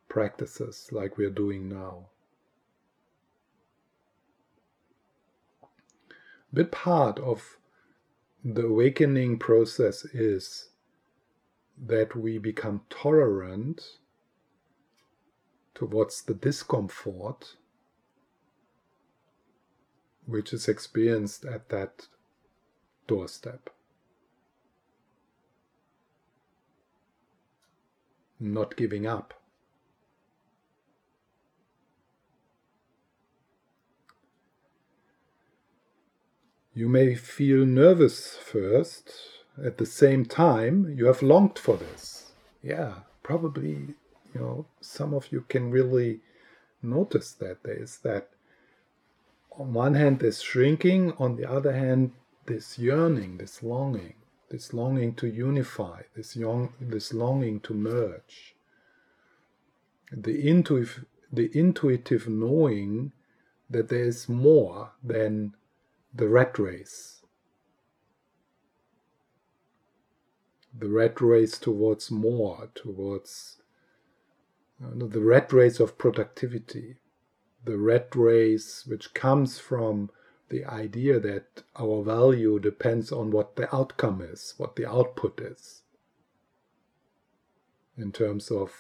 practices 0.09 0.89
like 0.91 1.17
we're 1.17 1.29
doing 1.29 1.67
now. 1.69 2.07
A 6.51 6.55
bit 6.55 6.71
part 6.71 7.19
of 7.19 7.57
the 8.43 8.67
awakening 8.67 9.39
process 9.39 10.05
is 10.05 10.69
that 11.77 12.15
we 12.15 12.37
become 12.37 12.81
tolerant 12.89 13.97
towards 15.73 16.21
the 16.23 16.33
discomfort 16.33 17.55
which 20.25 20.53
is 20.53 20.67
experienced 20.67 21.45
at 21.45 21.69
that 21.69 22.07
doorstep. 23.07 23.69
not 28.39 28.75
giving 28.75 29.05
up. 29.05 29.33
You 36.73 36.89
may 36.89 37.15
feel 37.15 37.65
nervous 37.65 38.35
first. 38.35 39.13
At 39.63 39.77
the 39.77 39.85
same 39.85 40.25
time, 40.25 40.93
you 40.97 41.05
have 41.05 41.21
longed 41.21 41.57
for 41.57 41.77
this. 41.77 42.31
Yeah, 42.61 42.93
probably, 43.23 43.95
you 44.33 44.41
know, 44.41 44.65
some 44.81 45.13
of 45.13 45.31
you 45.31 45.45
can 45.47 45.71
really 45.71 46.19
notice 46.81 47.31
that 47.33 47.63
there 47.63 47.81
is 47.81 47.99
that 47.99 48.29
on 49.57 49.73
one 49.73 49.93
hand, 49.93 50.19
this 50.19 50.41
shrinking, 50.41 51.13
on 51.13 51.37
the 51.37 51.49
other 51.49 51.73
hand, 51.73 52.11
this 52.45 52.77
yearning, 52.77 53.37
this 53.37 53.63
longing, 53.63 54.15
this 54.49 54.73
longing 54.73 55.15
to 55.15 55.27
unify, 55.27 56.01
this, 56.15 56.35
young, 56.35 56.73
this 56.79 57.13
longing 57.13 57.59
to 57.61 57.73
merge. 57.73 58.55
The 60.11 60.47
intuitive, 60.47 61.05
the 61.31 61.49
intuitive 61.57 62.27
knowing 62.27 63.13
that 63.69 63.89
there 63.89 64.03
is 64.03 64.29
more 64.29 64.91
than 65.03 65.55
the 66.13 66.27
rat 66.27 66.59
race. 66.59 67.14
The 70.77 70.89
rat 70.89 71.21
race 71.21 71.57
towards 71.57 72.11
more, 72.11 72.69
towards 72.75 73.57
uh, 74.83 74.89
the 74.93 75.21
rat 75.21 75.53
race 75.53 75.79
of 75.79 75.97
productivity, 75.97 76.97
the 77.63 77.77
rat 77.77 78.15
race 78.15 78.85
which 78.85 79.13
comes 79.13 79.57
from 79.57 80.09
the 80.49 80.65
idea 80.65 81.19
that 81.19 81.63
our 81.79 82.03
value 82.03 82.59
depends 82.59 83.11
on 83.11 83.31
what 83.31 83.55
the 83.55 83.73
outcome 83.73 84.21
is, 84.21 84.53
what 84.57 84.75
the 84.75 84.87
output 84.87 85.39
is, 85.41 85.81
in 87.97 88.11
terms 88.11 88.51
of 88.51 88.71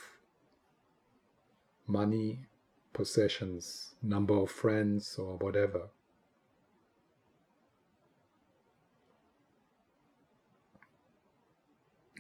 money, 1.87 2.45
possessions, 2.93 3.95
number 4.01 4.35
of 4.35 4.51
friends, 4.51 5.17
or 5.17 5.37
whatever. 5.37 5.89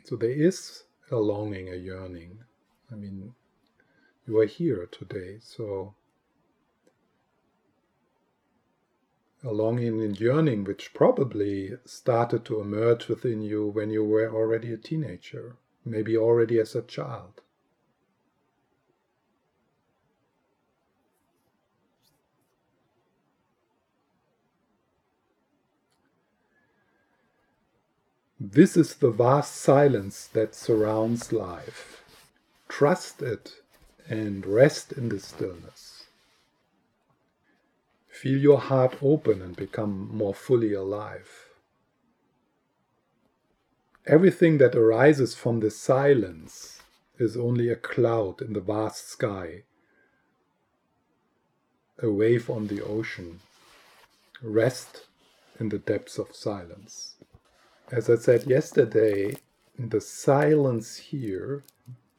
So 0.05 0.15
there 0.15 0.29
is 0.29 0.83
a 1.09 1.17
longing, 1.17 1.67
a 1.67 1.75
yearning. 1.75 2.43
I 2.91 2.95
mean, 2.95 3.33
you 4.27 4.39
are 4.39 4.45
here 4.45 4.85
today, 4.85 5.39
so 5.41 5.95
a 9.43 9.51
longing 9.51 10.03
and 10.03 10.19
yearning 10.19 10.63
which 10.63 10.93
probably 10.93 11.71
started 11.85 12.45
to 12.45 12.61
emerge 12.61 13.07
within 13.07 13.41
you 13.41 13.65
when 13.65 13.89
you 13.89 14.03
were 14.03 14.31
already 14.31 14.71
a 14.71 14.77
teenager, 14.77 15.55
maybe 15.83 16.15
already 16.15 16.59
as 16.59 16.75
a 16.75 16.83
child. 16.83 17.41
This 28.51 28.77
is 28.77 28.93
the 28.97 29.09
vast 29.09 29.55
silence 29.55 30.27
that 30.27 30.53
surrounds 30.53 31.33
life. 31.33 32.03
Trust 32.69 33.23
it 33.23 33.55
and 34.07 34.45
rest 34.45 34.91
in 34.91 35.09
the 35.09 35.19
stillness. 35.19 36.03
Feel 38.07 38.37
your 38.37 38.59
heart 38.59 38.97
open 39.01 39.41
and 39.41 39.55
become 39.55 40.15
more 40.15 40.35
fully 40.35 40.73
alive. 40.73 41.47
Everything 44.05 44.59
that 44.59 44.75
arises 44.75 45.33
from 45.33 45.59
the 45.59 45.71
silence 45.71 46.83
is 47.17 47.35
only 47.35 47.69
a 47.69 47.75
cloud 47.75 48.43
in 48.43 48.53
the 48.53 48.61
vast 48.61 49.09
sky, 49.09 49.63
a 51.97 52.11
wave 52.11 52.47
on 52.47 52.67
the 52.67 52.83
ocean. 52.83 53.39
Rest 54.43 55.05
in 55.59 55.69
the 55.69 55.79
depths 55.79 56.19
of 56.19 56.35
silence 56.35 57.14
as 57.91 58.09
I 58.09 58.15
said 58.15 58.47
yesterday, 58.47 59.35
the 59.77 60.01
silence 60.01 60.97
here, 60.97 61.63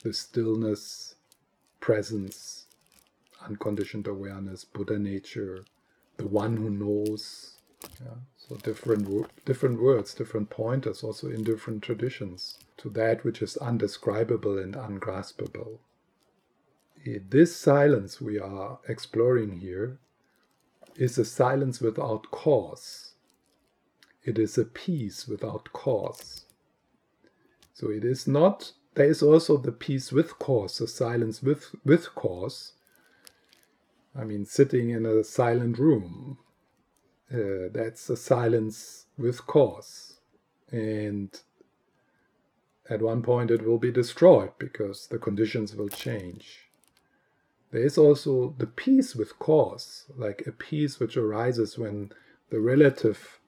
the 0.02 0.12
stillness, 0.12 1.16
presence, 1.80 2.66
unconditioned 3.44 4.06
awareness, 4.06 4.64
Buddha 4.64 4.98
nature, 4.98 5.64
the 6.18 6.26
one 6.26 6.56
who 6.56 6.70
knows. 6.70 7.56
Yeah, 8.00 8.14
so 8.36 8.56
different 8.56 9.44
different 9.44 9.80
words, 9.80 10.14
different 10.14 10.50
pointers, 10.50 11.02
also 11.02 11.28
in 11.28 11.44
different 11.44 11.82
traditions, 11.82 12.58
to 12.78 12.88
that 12.90 13.24
which 13.24 13.42
is 13.42 13.56
undescribable 13.58 14.58
and 14.58 14.74
ungraspable. 14.74 15.80
Eh, 17.06 17.18
this 17.28 17.54
silence 17.54 18.20
we 18.20 18.38
are 18.38 18.78
exploring 18.88 19.60
here 19.60 19.98
is 20.96 21.18
a 21.18 21.24
silence 21.24 21.80
without 21.80 22.30
cause 22.30 23.12
it 24.26 24.38
is 24.38 24.58
a 24.58 24.64
peace 24.64 25.28
without 25.28 25.72
cause. 25.72 26.44
So 27.72 27.90
it 27.90 28.04
is 28.04 28.26
not, 28.26 28.72
there 28.94 29.06
is 29.08 29.22
also 29.22 29.56
the 29.56 29.72
peace 29.72 30.10
with 30.10 30.38
cause, 30.38 30.78
the 30.78 30.88
silence 30.88 31.42
with, 31.42 31.74
with 31.84 32.14
cause. 32.14 32.72
I 34.18 34.24
mean, 34.24 34.44
sitting 34.44 34.90
in 34.90 35.06
a 35.06 35.22
silent 35.22 35.78
room, 35.78 36.38
uh, 37.32 37.70
that's 37.72 38.10
a 38.10 38.16
silence 38.16 39.06
with 39.16 39.46
cause. 39.46 40.18
And 40.72 41.38
at 42.90 43.02
one 43.02 43.22
point 43.22 43.52
it 43.52 43.64
will 43.64 43.78
be 43.78 43.92
destroyed 43.92 44.50
because 44.58 45.06
the 45.06 45.18
conditions 45.18 45.76
will 45.76 45.88
change. 45.88 46.62
There 47.70 47.84
is 47.84 47.98
also 47.98 48.54
the 48.58 48.66
peace 48.66 49.14
with 49.14 49.38
cause, 49.38 50.06
like 50.16 50.44
a 50.46 50.52
peace 50.52 50.98
which 50.98 51.16
arises 51.16 51.78
when 51.78 52.10
the 52.50 52.60
relative 52.60 53.38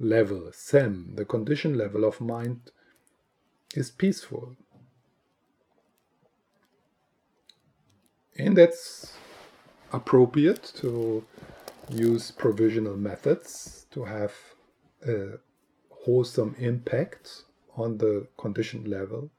level, 0.00 0.50
SEM, 0.52 1.12
the 1.14 1.24
condition 1.24 1.76
level 1.76 2.04
of 2.04 2.20
mind, 2.20 2.72
is 3.74 3.90
peaceful. 3.90 4.56
And 8.36 8.56
that's 8.56 9.12
appropriate 9.92 10.72
to 10.76 11.24
use 11.90 12.30
provisional 12.30 12.96
methods 12.96 13.86
to 13.90 14.04
have 14.04 14.32
a 15.06 15.38
wholesome 15.90 16.56
impact 16.58 17.42
on 17.76 17.98
the 17.98 18.26
conditioned 18.38 18.88
level. 18.88 19.30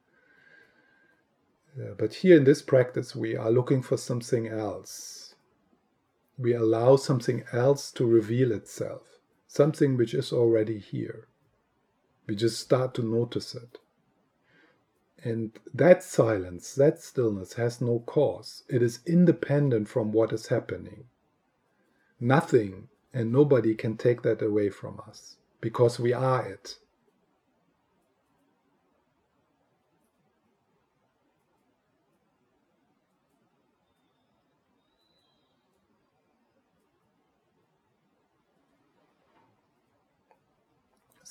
Uh, 1.76 1.94
but 1.98 2.14
here 2.14 2.38
in 2.38 2.44
this 2.44 2.62
practice, 2.62 3.16
we 3.16 3.36
are 3.36 3.50
looking 3.50 3.82
for 3.82 3.98
something 3.98 4.48
else. 4.48 5.36
We 6.38 6.54
allow 6.54 6.98
something 6.98 7.44
else 7.52 7.92
to 7.94 8.06
reveal 8.06 8.52
itself 8.52 9.11
something 9.52 9.98
which 9.98 10.14
is 10.14 10.32
already 10.32 10.80
here. 10.80 11.28
We 12.26 12.38
just 12.38 12.58
start 12.62 12.94
to 12.94 13.04
notice 13.04 13.54
it. 13.54 13.80
And 15.26 15.52
that 15.74 16.04
silence, 16.04 16.74
that 16.76 17.02
stillness 17.02 17.54
has 17.54 17.82
no 17.82 18.00
cause. 18.00 18.64
It 18.70 18.82
is 18.82 19.02
independent 19.06 19.90
from 19.90 20.14
what 20.14 20.32
is 20.32 20.48
happening. 20.48 21.04
Nothing 22.18 22.88
and 23.14 23.34
nobody 23.34 23.76
can 23.76 23.98
take 23.98 24.22
that 24.22 24.42
away 24.42 24.70
from 24.70 25.02
us 25.06 25.36
because 25.60 26.00
we 26.00 26.14
are 26.14 26.48
it. 26.48 26.78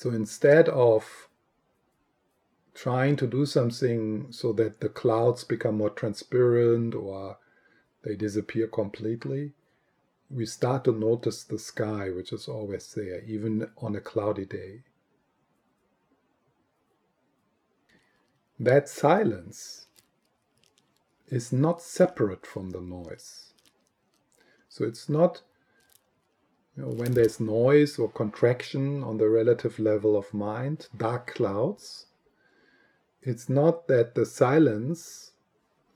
So 0.00 0.08
instead 0.08 0.70
of 0.70 1.28
trying 2.72 3.16
to 3.16 3.26
do 3.26 3.44
something 3.44 4.32
so 4.32 4.50
that 4.54 4.80
the 4.80 4.88
clouds 4.88 5.44
become 5.44 5.76
more 5.76 5.90
transparent 5.90 6.94
or 6.94 7.36
they 8.02 8.16
disappear 8.16 8.66
completely, 8.66 9.52
we 10.30 10.46
start 10.46 10.84
to 10.84 10.92
notice 10.92 11.44
the 11.44 11.58
sky, 11.58 12.08
which 12.08 12.32
is 12.32 12.48
always 12.48 12.94
there, 12.94 13.20
even 13.26 13.70
on 13.76 13.94
a 13.94 14.00
cloudy 14.00 14.46
day. 14.46 14.84
That 18.58 18.88
silence 18.88 19.86
is 21.28 21.52
not 21.52 21.82
separate 21.82 22.46
from 22.46 22.70
the 22.70 22.80
noise. 22.80 23.52
So 24.66 24.86
it's 24.86 25.10
not 25.10 25.42
you 26.80 26.86
know, 26.86 26.92
when 26.92 27.12
there's 27.12 27.40
noise 27.40 27.98
or 27.98 28.08
contraction 28.08 29.02
on 29.02 29.18
the 29.18 29.28
relative 29.28 29.78
level 29.78 30.16
of 30.16 30.32
mind, 30.32 30.88
dark 30.96 31.34
clouds, 31.34 32.06
it's 33.22 33.48
not 33.48 33.86
that 33.88 34.14
the 34.14 34.24
silence, 34.24 35.32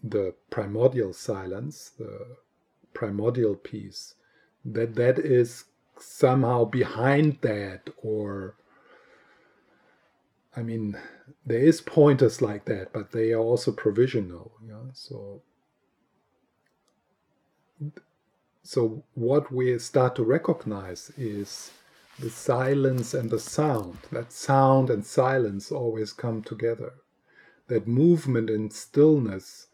the 0.03 0.35
primordial 0.51 1.15
silence, 1.15 1.91
the 1.99 2.37
primordial 2.93 3.55
peace, 3.55 4.15
that 4.65 4.95
that 4.97 5.19
is 5.19 5.65
somehow 5.99 6.65
behind 6.65 7.39
that 7.41 7.89
or 8.03 8.57
I 10.57 10.63
mean, 10.63 10.97
there 11.45 11.59
is 11.59 11.81
pointers 11.81 12.41
like 12.41 12.67
that, 12.67 12.93
but 12.93 13.11
they 13.11 13.33
are 13.33 13.41
also 13.41 13.73
provisional. 13.73 14.53
Yeah? 14.65 14.93
So, 14.93 15.43
so 18.65 19.05
what 19.15 19.53
we 19.53 19.79
start 19.79 20.17
to 20.17 20.25
recognize 20.25 21.13
is 21.17 21.71
the 22.19 22.31
silence 22.31 23.15
and 23.15 23.31
the 23.31 23.39
sound. 23.39 23.99
That 24.11 24.33
sound 24.33 24.91
and 24.91 25.07
silence 25.07 25.71
always 25.71 26.13
come 26.13 26.43
together. 26.43 26.95
That 27.69 27.87
movement 27.87 28.51
and 28.51 28.73
stillness 28.73 29.69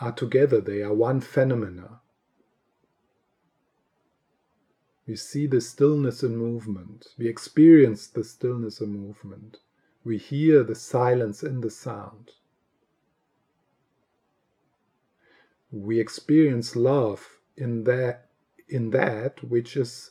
are 0.00 0.12
together. 0.12 0.62
They 0.62 0.82
are 0.82 0.94
one 0.94 1.20
phenomena. 1.20 2.00
We 5.06 5.16
see 5.16 5.46
the 5.46 5.60
stillness 5.60 6.22
and 6.22 6.38
movement. 6.38 7.08
We 7.18 7.28
experience 7.28 8.06
the 8.06 8.24
stillness 8.24 8.80
and 8.80 8.92
movement 8.92 9.58
we 10.06 10.18
hear 10.18 10.62
the 10.62 10.76
silence 10.76 11.42
in 11.42 11.60
the 11.60 11.70
sound. 11.70 12.30
We 15.72 15.98
experience 15.98 16.76
love 16.76 17.40
in 17.56 17.82
that, 17.84 18.28
in 18.68 18.90
that 18.90 19.42
which 19.44 19.76
is 19.76 20.10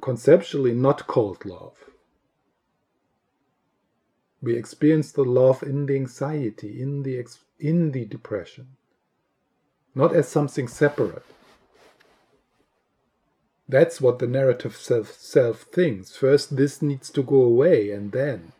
conceptually 0.00 0.72
not 0.72 1.06
called 1.06 1.44
love. 1.44 1.76
We 4.42 4.56
experience 4.56 5.12
the 5.12 5.24
love 5.24 5.62
in 5.62 5.86
the 5.86 5.96
anxiety, 5.96 6.80
in 6.80 7.02
the, 7.02 7.26
in 7.58 7.92
the 7.92 8.04
depression, 8.04 8.76
not 9.94 10.14
as 10.14 10.28
something 10.28 10.68
separate. 10.68 11.24
That's 13.68 14.00
what 14.00 14.20
the 14.20 14.28
narrative 14.28 14.76
self, 14.76 15.12
self 15.12 15.62
thinks. 15.62 16.16
First, 16.16 16.56
this 16.56 16.80
needs 16.80 17.10
to 17.10 17.22
go 17.22 17.42
away, 17.42 17.90
and 17.90 18.12
then, 18.12 18.52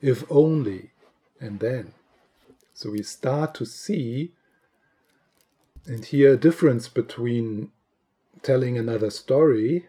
if 0.00 0.24
only, 0.30 0.92
and 1.40 1.58
then. 1.58 1.94
So 2.74 2.90
we 2.90 3.02
start 3.02 3.54
to 3.56 3.66
see 3.66 4.32
and 5.86 6.04
here, 6.04 6.34
a 6.34 6.36
difference 6.36 6.88
between 6.88 7.70
telling 8.42 8.78
another 8.78 9.10
story 9.10 9.88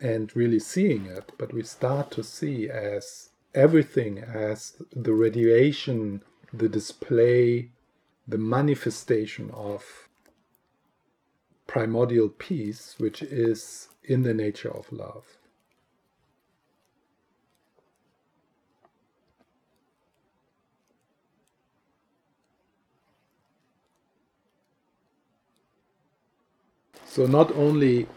and 0.00 0.34
really 0.34 0.58
seeing 0.58 1.06
it, 1.06 1.32
but 1.38 1.52
we 1.52 1.62
start 1.62 2.10
to 2.12 2.22
see 2.22 2.68
as 2.68 3.30
everything 3.54 4.18
as 4.18 4.74
the 4.94 5.12
radiation, 5.12 6.22
the 6.52 6.68
display, 6.68 7.70
the 8.26 8.38
manifestation 8.38 9.50
of 9.52 10.08
primordial 11.66 12.28
peace, 12.28 12.96
which 12.98 13.22
is 13.22 13.88
in 14.04 14.22
the 14.22 14.34
nature 14.34 14.70
of 14.70 14.92
love. 14.92 15.24
So, 27.14 27.26
not 27.26 27.52
only 27.52 28.08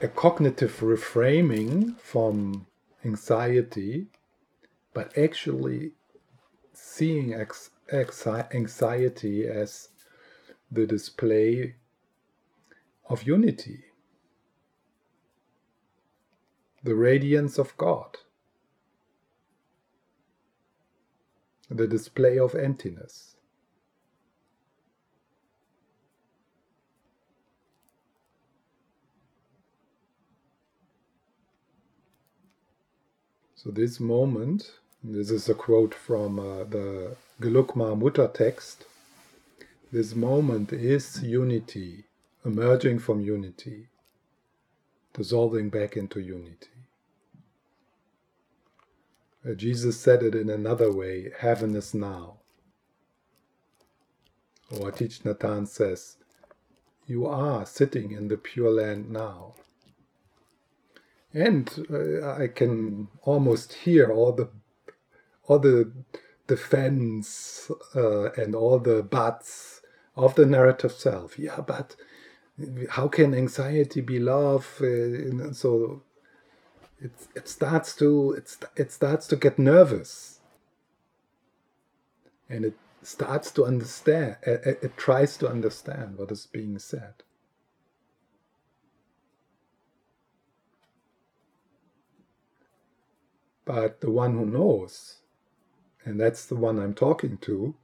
a 0.00 0.08
cognitive 0.08 0.80
reframing 0.80 1.96
from 2.00 2.66
anxiety, 3.04 4.08
but 4.92 5.16
actually 5.16 5.92
seeing 6.72 7.32
anxiety 7.92 9.46
as 9.46 9.90
the 10.72 10.88
display 10.88 11.76
of 13.08 13.22
unity, 13.22 13.84
the 16.82 16.96
radiance 16.96 17.58
of 17.58 17.76
God, 17.76 18.16
the 21.70 21.86
display 21.86 22.40
of 22.40 22.56
emptiness. 22.56 23.33
So, 33.64 33.70
this 33.70 33.98
moment, 33.98 34.72
this 35.02 35.30
is 35.30 35.48
a 35.48 35.54
quote 35.54 35.94
from 35.94 36.38
uh, 36.38 36.64
the 36.64 37.16
Gelukma 37.40 37.96
Mutta 37.96 38.30
text. 38.34 38.84
This 39.90 40.14
moment 40.14 40.70
is 40.70 41.22
unity 41.22 42.04
emerging 42.44 42.98
from 42.98 43.22
unity, 43.22 43.86
dissolving 45.14 45.70
back 45.70 45.96
into 45.96 46.20
unity. 46.20 46.76
Uh, 49.48 49.54
Jesus 49.54 49.98
said 49.98 50.22
it 50.22 50.34
in 50.34 50.50
another 50.50 50.92
way 50.92 51.32
heaven 51.38 51.74
is 51.74 51.94
now. 51.94 52.40
Or 54.70 54.92
Thich 54.92 55.22
Nhat 55.22 55.38
Hanh 55.38 55.66
says, 55.66 56.18
You 57.06 57.24
are 57.24 57.64
sitting 57.64 58.12
in 58.12 58.28
the 58.28 58.36
Pure 58.36 58.72
Land 58.72 59.10
now. 59.10 59.54
And 61.34 61.68
uh, 61.90 62.30
I 62.32 62.46
can 62.46 63.08
almost 63.22 63.72
hear 63.72 64.12
all 64.12 64.32
the 64.32 64.48
all 65.46 65.58
the 65.58 65.92
defense 66.46 67.70
uh, 67.96 68.30
and 68.32 68.54
all 68.54 68.78
the 68.78 69.02
buts 69.02 69.82
of 70.16 70.36
the 70.36 70.46
narrative 70.46 70.92
self. 70.92 71.38
Yeah, 71.38 71.60
but 71.60 71.96
how 72.90 73.08
can 73.08 73.34
anxiety 73.34 74.00
be 74.00 74.20
love? 74.20 74.80
Uh, 74.80 75.52
so 75.52 76.02
it 77.00 77.12
it 77.34 77.48
starts 77.48 77.96
to 77.96 78.32
it, 78.32 78.56
it 78.76 78.92
starts 78.92 79.26
to 79.26 79.36
get 79.36 79.58
nervous, 79.58 80.40
and 82.48 82.64
it 82.64 82.76
starts 83.02 83.50
to 83.52 83.64
understand. 83.64 84.36
It, 84.42 84.78
it 84.82 84.96
tries 84.96 85.36
to 85.38 85.48
understand 85.48 86.16
what 86.16 86.30
is 86.30 86.46
being 86.46 86.78
said. 86.78 87.23
But 93.64 94.00
the 94.00 94.10
one 94.10 94.34
who 94.34 94.46
knows, 94.46 95.18
and 96.04 96.20
that's 96.20 96.46
the 96.46 96.56
one 96.56 96.78
I'm 96.78 96.94
talking 96.94 97.38
to, 97.38 97.74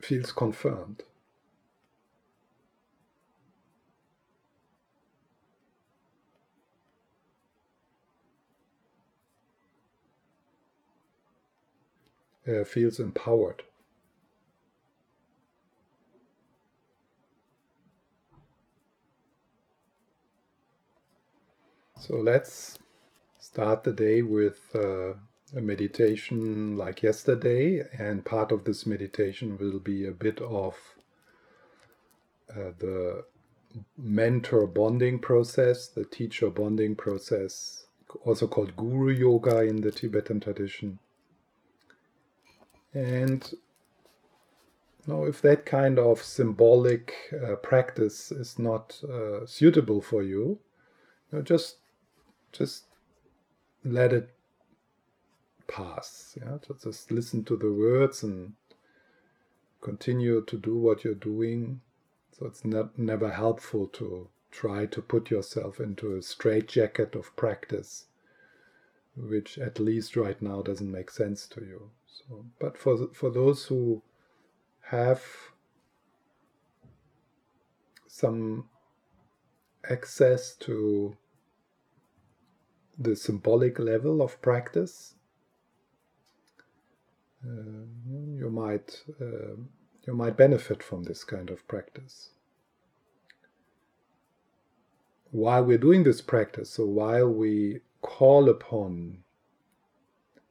feels 0.00 0.32
confirmed. 0.32 1.02
Uh, 12.46 12.64
feels 12.64 12.98
empowered. 12.98 13.62
So 22.00 22.16
let's 22.16 22.78
start 23.38 23.84
the 23.84 23.92
day 23.92 24.22
with 24.22 24.58
uh, 24.74 25.12
a 25.54 25.60
meditation 25.60 26.76
like 26.78 27.02
yesterday, 27.02 27.86
and 27.98 28.24
part 28.24 28.52
of 28.52 28.64
this 28.64 28.86
meditation 28.86 29.58
will 29.58 29.78
be 29.78 30.06
a 30.06 30.10
bit 30.10 30.40
of 30.40 30.74
uh, 32.50 32.72
the 32.78 33.24
mentor 33.98 34.66
bonding 34.66 35.18
process, 35.18 35.88
the 35.88 36.06
teacher 36.06 36.48
bonding 36.48 36.96
process, 36.96 37.84
also 38.24 38.46
called 38.46 38.76
Guru 38.76 39.12
Yoga 39.12 39.60
in 39.60 39.82
the 39.82 39.90
Tibetan 39.90 40.40
tradition. 40.40 40.98
And 42.94 43.52
know, 45.10 45.24
if 45.24 45.42
that 45.42 45.66
kind 45.66 45.98
of 45.98 46.22
symbolic 46.22 47.12
uh, 47.32 47.56
practice 47.56 48.32
is 48.32 48.58
not 48.58 48.98
uh, 49.04 49.44
suitable 49.46 50.00
for 50.00 50.22
you, 50.22 50.58
you 51.30 51.38
know, 51.38 51.42
just 51.42 51.76
just 52.52 52.84
let 53.84 54.12
it 54.12 54.30
pass. 55.66 56.36
Yeah, 56.40 56.58
just 56.82 57.10
listen 57.10 57.44
to 57.44 57.56
the 57.56 57.72
words 57.72 58.22
and 58.22 58.54
continue 59.80 60.42
to 60.44 60.56
do 60.56 60.76
what 60.76 61.04
you're 61.04 61.14
doing. 61.14 61.80
So 62.32 62.46
it's 62.46 62.64
not 62.64 62.98
never 62.98 63.30
helpful 63.30 63.86
to 63.88 64.28
try 64.50 64.86
to 64.86 65.00
put 65.00 65.30
yourself 65.30 65.80
into 65.80 66.16
a 66.16 66.22
straitjacket 66.22 67.14
of 67.14 67.34
practice, 67.36 68.06
which 69.16 69.58
at 69.58 69.78
least 69.78 70.16
right 70.16 70.40
now 70.42 70.62
doesn't 70.62 70.90
make 70.90 71.10
sense 71.10 71.46
to 71.48 71.60
you. 71.60 71.90
So, 72.06 72.44
but 72.58 72.76
for 72.76 73.08
for 73.14 73.30
those 73.30 73.66
who 73.66 74.02
have 74.82 75.22
some 78.08 78.68
access 79.88 80.54
to 80.56 81.16
the 83.00 83.16
symbolic 83.16 83.80
level 83.80 84.22
of 84.22 84.42
practice, 84.42 85.16
uh, 87.44 87.84
you 88.36 88.50
might 88.50 89.02
uh, 89.20 89.56
you 90.06 90.14
might 90.14 90.36
benefit 90.36 90.82
from 90.82 91.04
this 91.04 91.24
kind 91.24 91.50
of 91.50 91.66
practice. 91.68 92.30
while 95.32 95.64
we're 95.64 95.78
doing 95.78 96.04
this 96.04 96.20
practice, 96.20 96.70
so 96.70 96.86
while 96.86 97.28
we 97.28 97.80
call 98.02 98.48
upon 98.48 99.18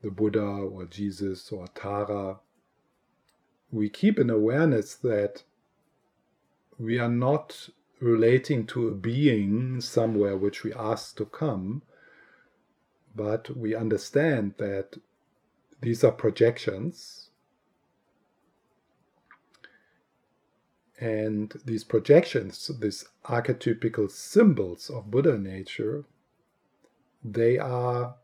the 0.01 0.09
Buddha 0.11 0.41
or 0.41 0.85
Jesus 0.85 1.51
or 1.51 1.67
Tara, 1.67 2.39
we 3.71 3.89
keep 3.89 4.17
an 4.19 4.29
awareness 4.29 4.95
that 4.95 5.43
we 6.77 6.97
are 6.97 7.09
not 7.09 7.69
relating 7.99 8.65
to 8.67 8.87
a 8.87 8.91
being 8.91 9.81
somewhere 9.81 10.37
which 10.37 10.63
we 10.63 10.73
ask 10.73 11.17
to 11.17 11.25
come, 11.25 11.81
but 13.15 13.55
we 13.55 13.75
understand 13.75 14.53
that 14.57 14.97
these 15.81 16.03
are 16.03 16.11
projections. 16.11 17.29
And 20.99 21.53
these 21.63 21.85
projections, 21.85 22.69
these 22.79 23.05
archetypical 23.25 24.11
symbols 24.11 24.89
of 24.89 25.09
Buddha 25.09 25.37
nature, 25.37 26.03
they 27.23 27.57
are 27.57 28.15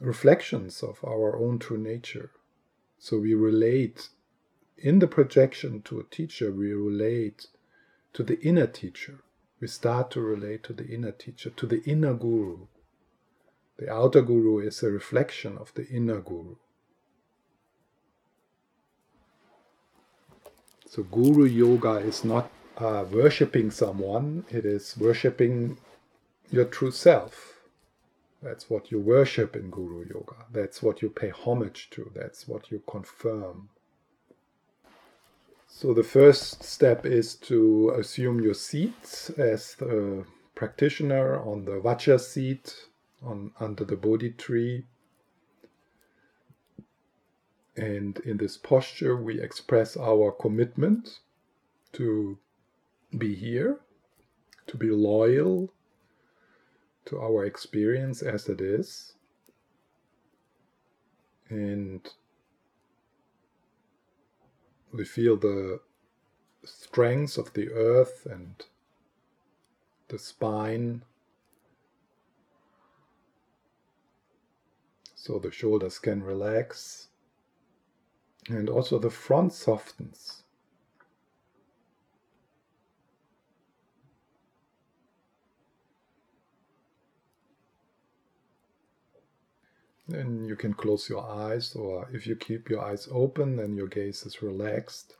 reflections 0.00 0.82
of 0.82 0.98
our 1.04 1.36
own 1.38 1.58
true 1.58 1.78
nature. 1.78 2.30
So 2.98 3.18
we 3.18 3.34
relate 3.34 4.08
in 4.76 4.98
the 4.98 5.06
projection 5.06 5.82
to 5.82 6.00
a 6.00 6.04
teacher, 6.04 6.52
we 6.52 6.72
relate 6.72 7.48
to 8.12 8.22
the 8.22 8.40
inner 8.40 8.66
teacher. 8.66 9.20
We 9.60 9.66
start 9.68 10.10
to 10.12 10.20
relate 10.20 10.62
to 10.64 10.72
the 10.72 10.86
inner 10.86 11.10
teacher, 11.12 11.50
to 11.50 11.66
the 11.66 11.82
inner 11.84 12.14
guru. 12.14 12.66
The 13.78 13.92
outer 13.92 14.22
guru 14.22 14.58
is 14.58 14.82
a 14.82 14.90
reflection 14.90 15.56
of 15.56 15.72
the 15.74 15.86
inner 15.86 16.20
guru. 16.20 16.56
So, 20.86 21.04
guru 21.04 21.44
yoga 21.44 21.98
is 21.98 22.24
not 22.24 22.50
uh, 22.76 23.04
worshipping 23.10 23.70
someone, 23.70 24.44
it 24.50 24.64
is 24.64 24.96
worshipping 24.98 25.78
your 26.50 26.64
true 26.64 26.90
self. 26.90 27.60
That's 28.42 28.70
what 28.70 28.90
you 28.90 28.98
worship 28.98 29.54
in 29.54 29.70
guru 29.70 30.06
yoga. 30.08 30.46
That's 30.50 30.82
what 30.82 31.02
you 31.02 31.10
pay 31.10 31.28
homage 31.28 31.90
to. 31.90 32.10
That's 32.14 32.48
what 32.48 32.70
you 32.70 32.82
confirm. 32.88 33.68
So, 35.68 35.94
the 35.94 36.02
first 36.02 36.64
step 36.64 37.06
is 37.06 37.36
to 37.50 37.90
assume 37.90 38.40
your 38.40 38.54
seat 38.54 39.30
as 39.36 39.74
the 39.76 40.24
practitioner 40.56 41.38
on 41.38 41.64
the 41.64 41.80
Vajra 41.80 42.18
seat 42.18 42.88
on 43.24 43.52
under 43.58 43.84
the 43.84 43.96
Bodhi 43.96 44.30
tree. 44.30 44.84
And 47.76 48.18
in 48.20 48.38
this 48.38 48.56
posture, 48.56 49.16
we 49.16 49.40
express 49.40 49.96
our 49.96 50.32
commitment 50.32 51.20
to 51.92 52.38
be 53.16 53.34
here, 53.34 53.80
to 54.66 54.76
be 54.76 54.90
loyal 54.90 55.72
to 57.06 57.20
our 57.20 57.44
experience 57.44 58.20
as 58.20 58.48
it 58.48 58.60
is. 58.60 59.14
And 61.48 62.06
we 64.92 65.04
feel 65.04 65.36
the 65.36 65.80
strength 66.64 67.38
of 67.38 67.52
the 67.54 67.70
earth 67.70 68.26
and 68.30 68.54
the 70.08 70.18
spine 70.18 71.02
so 75.28 75.38
the 75.38 75.50
shoulders 75.50 75.98
can 75.98 76.22
relax 76.22 77.08
and 78.48 78.70
also 78.70 78.98
the 78.98 79.10
front 79.10 79.52
softens. 79.52 80.42
Then 90.08 90.46
you 90.46 90.56
can 90.56 90.72
close 90.72 91.10
your 91.10 91.30
eyes, 91.30 91.76
or 91.76 92.08
if 92.10 92.26
you 92.26 92.34
keep 92.34 92.70
your 92.70 92.82
eyes 92.82 93.06
open, 93.12 93.56
then 93.56 93.76
your 93.76 93.88
gaze 93.88 94.24
is 94.24 94.40
relaxed. 94.40 95.16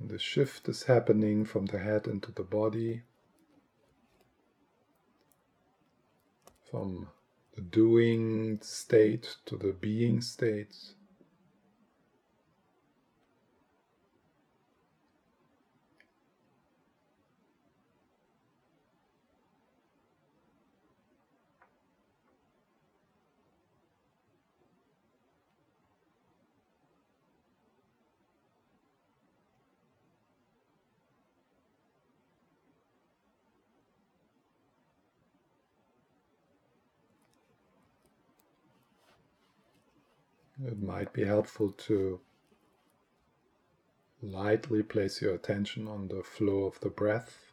The 0.00 0.18
shift 0.18 0.68
is 0.68 0.82
happening 0.82 1.44
from 1.44 1.66
the 1.66 1.78
head 1.78 2.08
into 2.08 2.32
the 2.32 2.42
body. 2.42 3.02
From 6.70 7.08
the 7.54 7.62
doing 7.62 8.60
state 8.62 9.36
to 9.46 9.56
the 9.56 9.72
being 9.72 10.20
state. 10.20 10.74
It 40.66 40.82
might 40.82 41.12
be 41.12 41.24
helpful 41.24 41.72
to 41.72 42.20
lightly 44.22 44.82
place 44.82 45.22
your 45.22 45.34
attention 45.34 45.88
on 45.88 46.08
the 46.08 46.22
flow 46.22 46.64
of 46.64 46.78
the 46.80 46.90
breath. 46.90 47.52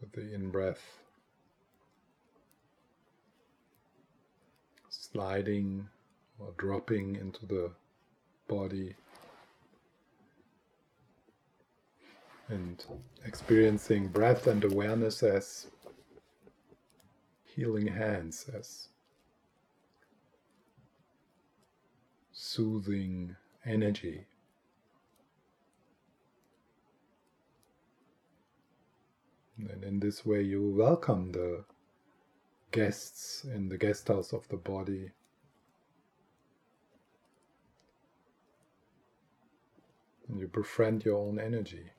With 0.00 0.12
the 0.12 0.34
in 0.34 0.50
breath 0.50 0.98
sliding 5.12 5.88
or 6.38 6.52
dropping 6.56 7.16
into 7.16 7.46
the 7.46 7.70
body. 8.46 8.94
And 12.48 12.84
experiencing 13.24 14.08
breath 14.08 14.46
and 14.46 14.64
awareness 14.64 15.22
as 15.22 15.66
healing 17.44 17.88
hands, 17.88 18.46
as 18.54 18.88
soothing 22.32 23.36
energy. 23.66 24.26
And 29.58 29.82
in 29.82 30.00
this 30.00 30.24
way, 30.24 30.42
you 30.42 30.70
welcome 30.70 31.32
the 31.32 31.64
guests 32.70 33.44
in 33.44 33.68
the 33.68 33.76
guest 33.76 34.08
house 34.08 34.32
of 34.32 34.46
the 34.48 34.56
body. 34.56 35.10
And 40.28 40.38
you 40.38 40.46
befriend 40.46 41.04
your 41.04 41.18
own 41.18 41.40
energy. 41.40 41.90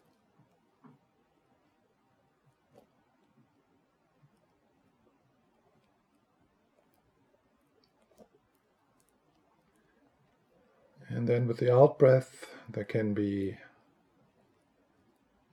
And 11.10 11.28
then 11.28 11.48
with 11.48 11.58
the 11.58 11.74
out 11.74 11.98
breath, 11.98 12.46
there 12.70 12.84
can 12.84 13.16
be 13.16 13.58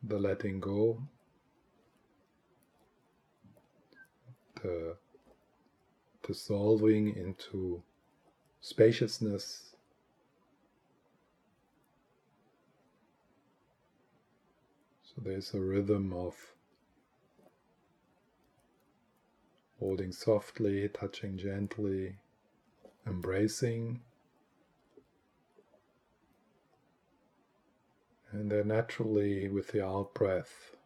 the 0.02 0.18
letting 0.18 0.60
go, 0.60 1.02
the 4.62 4.96
dissolving 6.22 7.16
into 7.16 7.82
spaciousness. 8.60 9.74
So 15.02 15.22
there's 15.24 15.54
a 15.54 15.60
rhythm 15.60 16.12
of 16.12 16.34
holding 19.78 20.12
softly, 20.12 20.88
touching 20.90 21.38
gently, 21.38 22.16
embracing. 23.06 24.00
And 28.32 28.50
then 28.50 28.68
naturally, 28.68 29.48
with 29.48 29.68
the 29.68 29.84
out 29.84 30.12
breath, 30.14 30.76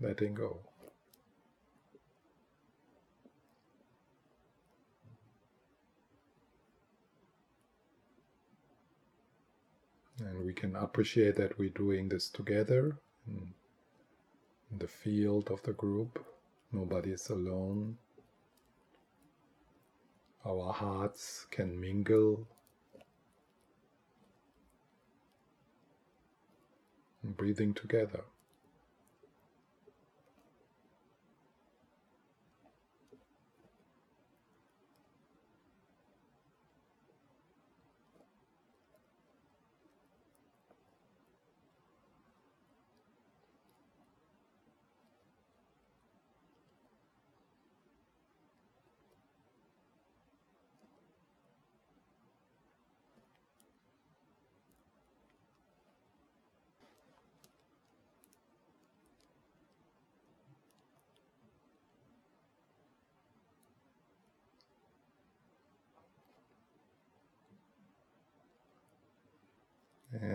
letting 0.00 0.34
go. 0.34 0.60
And 10.20 10.44
we 10.44 10.52
can 10.52 10.76
appreciate 10.76 11.36
that 11.36 11.58
we're 11.58 11.70
doing 11.70 12.08
this 12.08 12.28
together 12.28 12.98
in, 13.26 13.54
the 14.78 14.86
field 14.86 15.50
of 15.50 15.62
the 15.62 15.72
group. 15.72 16.24
Nobody 16.72 17.10
is 17.10 17.30
alone. 17.30 17.98
our 20.44 20.72
hearts 20.72 21.46
can 21.50 21.78
mingle 21.80 22.46
breathing 27.22 27.74
together. 27.74 28.22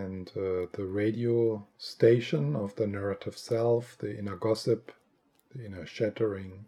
And 0.06 0.28
uh, 0.36 0.66
the 0.72 0.84
radio 0.84 1.66
station 1.78 2.54
of 2.54 2.74
the 2.76 2.86
narrative 2.86 3.36
self, 3.36 3.98
the 3.98 4.16
inner 4.16 4.36
gossip, 4.36 4.92
the 5.52 5.66
inner 5.66 5.84
shattering, 5.84 6.64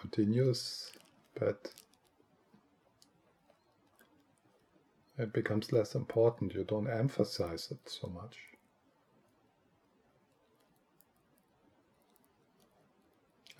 continues, 0.00 0.90
but 1.38 1.72
it 5.16 5.32
becomes 5.32 5.72
less 5.72 5.94
important. 5.94 6.52
You 6.54 6.64
don't 6.64 6.90
emphasize 6.90 7.70
it 7.70 7.88
so 7.88 8.08
much. 8.08 8.36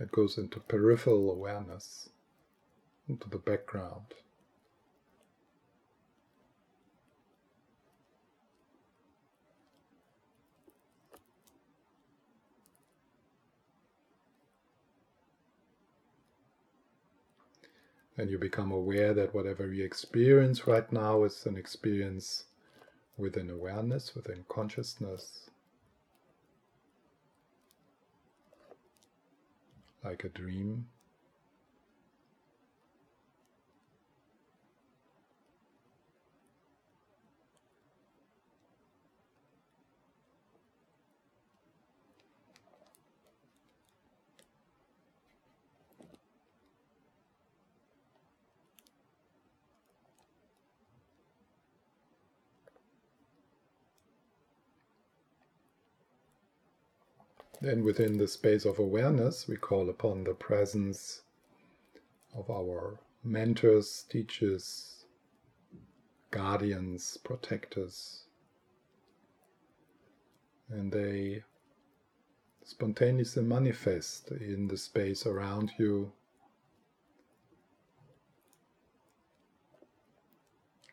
It 0.01 0.11
goes 0.11 0.37
into 0.37 0.59
peripheral 0.59 1.31
awareness, 1.31 2.09
into 3.09 3.29
the 3.29 3.39
background. 3.39 4.15
And 18.19 18.31
you 18.31 18.39
become 18.39 18.71
aware 18.71 19.15
that 19.15 19.35
whatever 19.35 19.73
you 19.73 19.85
experience 19.85 20.67
right 20.67 20.91
now 20.93 21.25
is 21.25 21.47
an 21.47 21.57
experience 21.57 22.45
within 23.17 23.51
awareness, 23.51 24.15
within 24.15 24.45
consciousness, 24.49 25.51
like 30.05 30.25
a 30.25 30.29
dream. 30.29 30.87
Then, 57.63 57.85
within 57.85 58.19
the 58.19 58.27
space 58.27 58.65
of 58.65 58.81
awareness, 58.81 59.47
we 59.47 59.57
call 59.57 59.89
upon 59.89 60.25
the 60.25 60.35
presence 60.35 61.23
of 62.35 62.51
our 62.51 62.99
mentors, 63.23 64.03
teachers, 64.09 65.05
guardians, 66.33 67.19
protectors. 67.19 68.25
And 70.69 70.91
they 70.91 71.45
spontaneously 72.65 73.45
manifest 73.45 74.33
in 74.33 74.67
the 74.67 74.77
space 74.77 75.25
around 75.25 75.71
you. 75.79 76.11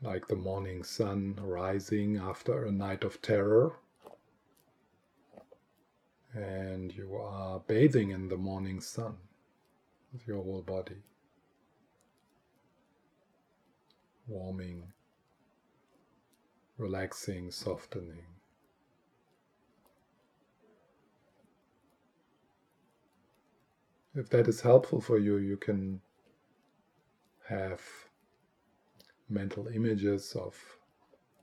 Like 0.03 0.27
the 0.27 0.35
morning 0.35 0.83
sun 0.83 1.35
rising 1.41 2.17
after 2.17 2.63
a 2.63 2.71
night 2.71 3.03
of 3.03 3.23
terror 3.23 3.73
and 6.33 6.93
you 6.95 7.15
are 7.15 7.59
bathing 7.67 8.11
in 8.11 8.27
the 8.27 8.37
morning 8.37 8.79
sun 8.79 9.15
with 10.13 10.27
your 10.27 10.43
whole 10.43 10.61
body, 10.61 11.01
warming, 14.27 14.83
relaxing, 16.77 17.51
softening. 17.51 18.23
If 24.15 24.29
that 24.29 24.47
is 24.47 24.61
helpful 24.61 25.01
for 25.01 25.17
you, 25.17 25.37
you 25.37 25.57
can 25.57 26.01
have 27.47 27.81
mental 29.29 29.67
images 29.67 30.35
of 30.35 30.55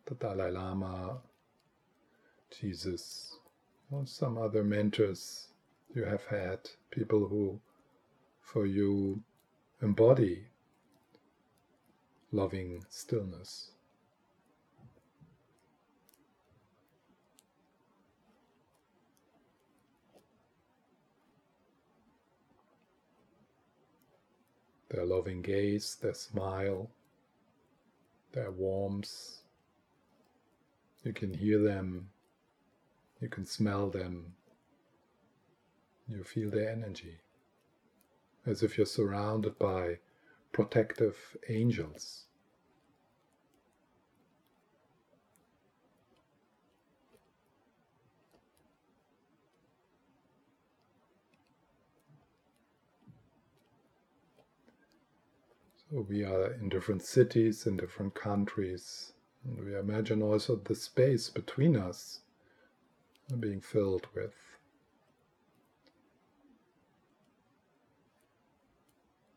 the 0.06 0.14
Dalai 0.14 0.50
Lama, 0.50 1.18
Jesus, 2.60 3.38
or 3.90 4.06
some 4.06 4.36
other 4.36 4.64
mentors 4.64 5.48
you 5.94 6.04
have 6.04 6.24
had, 6.24 6.58
people 6.90 7.28
who 7.28 7.60
for 8.40 8.66
you 8.66 9.22
embody 9.82 10.46
loving 12.32 12.84
stillness. 12.88 13.70
Their 24.88 25.04
loving 25.04 25.42
gaze, 25.42 25.96
their 26.00 26.14
smile, 26.14 26.90
their 28.32 28.50
warmth. 28.50 29.38
You 31.04 31.12
can 31.12 31.34
hear 31.34 31.60
them 31.60 32.08
you 33.20 33.28
can 33.28 33.46
smell 33.46 33.88
them. 33.90 34.34
You 36.08 36.22
feel 36.22 36.50
their 36.50 36.70
energy. 36.70 37.18
As 38.44 38.62
if 38.62 38.76
you're 38.76 38.86
surrounded 38.86 39.58
by 39.58 39.98
protective 40.52 41.16
angels. 41.48 42.26
So 55.90 56.06
we 56.08 56.24
are 56.24 56.52
in 56.52 56.68
different 56.68 57.02
cities, 57.02 57.66
in 57.66 57.76
different 57.76 58.14
countries. 58.14 59.12
And 59.44 59.64
we 59.64 59.76
imagine 59.76 60.22
also 60.22 60.56
the 60.56 60.74
space 60.74 61.30
between 61.30 61.76
us 61.76 62.20
being 63.34 63.60
filled 63.60 64.06
with 64.14 64.34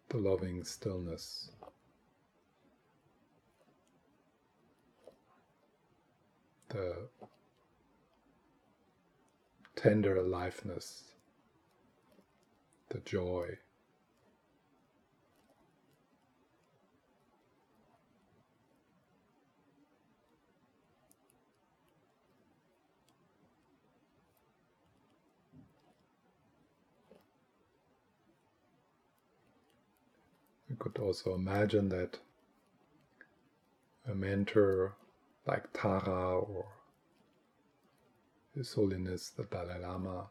the 0.09 0.17
loving 0.17 0.63
stillness. 0.63 1.51
The 6.69 7.09
tender 9.75 10.17
aliveness, 10.17 11.03
the 12.89 12.99
joy. 12.99 13.57
Could 30.79 30.97
also 30.97 31.35
imagine 31.35 31.89
that 31.89 32.19
a 34.07 34.15
mentor 34.15 34.95
like 35.45 35.71
Tara 35.73 36.39
or 36.39 36.65
His 38.55 38.73
Holiness 38.73 39.29
the 39.29 39.43
Dalai 39.43 39.79
Lama 39.79 40.29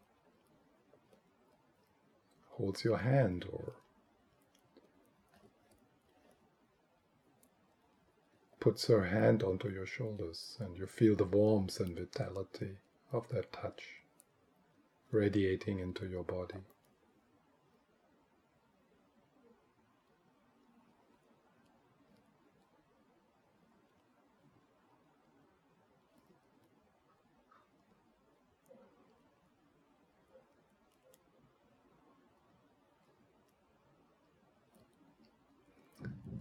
holds 2.50 2.82
your 2.82 2.98
hand 2.98 3.44
or 3.52 3.74
puts 8.60 8.88
her 8.88 9.04
hand 9.04 9.42
onto 9.42 9.68
your 9.68 9.86
shoulders 9.86 10.56
and 10.60 10.76
you 10.76 10.86
feel 10.86 11.14
the 11.14 11.24
warmth 11.24 11.78
and 11.78 11.96
vitality 11.96 12.78
of 13.12 13.28
that 13.28 13.52
touch 13.52 13.82
radiating 15.10 15.78
into 15.78 16.06
your 16.06 16.24
body. 16.24 16.58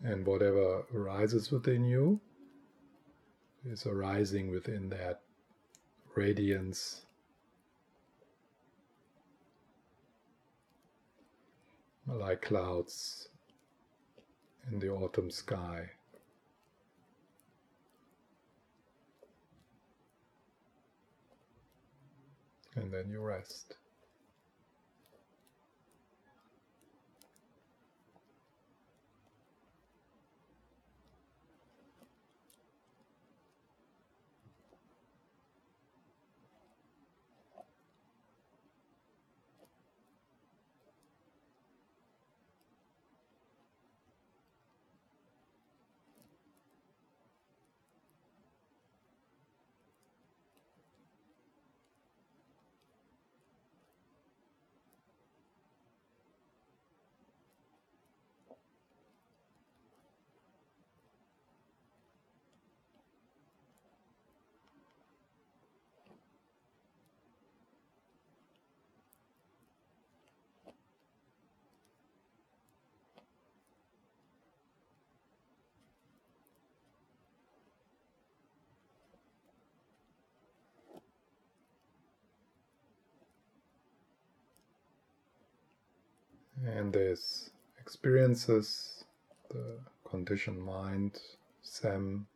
And 0.07 0.25
whatever 0.25 0.85
arises 0.95 1.51
within 1.51 1.83
you 1.83 2.21
is 3.65 3.85
arising 3.85 4.49
within 4.49 4.87
that 4.87 5.19
radiance. 6.15 7.01
Like 12.07 12.41
clouds 12.41 13.27
in 14.71 14.79
the 14.79 14.87
autumn 14.91 15.29
sky. 15.29 15.89
And 22.77 22.93
then 22.93 23.09
you 23.09 23.19
rest. 23.19 23.75
And 86.75 86.91
there's 86.91 87.49
experiences, 87.79 89.05
the 89.49 89.79
conditioned 90.03 90.61
mind, 90.61 91.19
sem, 91.61 92.27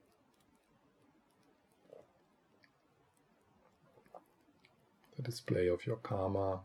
the 5.18 5.22
display 5.22 5.68
of 5.68 5.86
your 5.86 5.98
karma, 5.98 6.62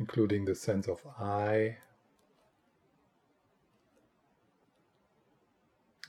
including 0.00 0.44
the 0.44 0.56
sense 0.56 0.88
of 0.88 1.00
I, 1.18 1.76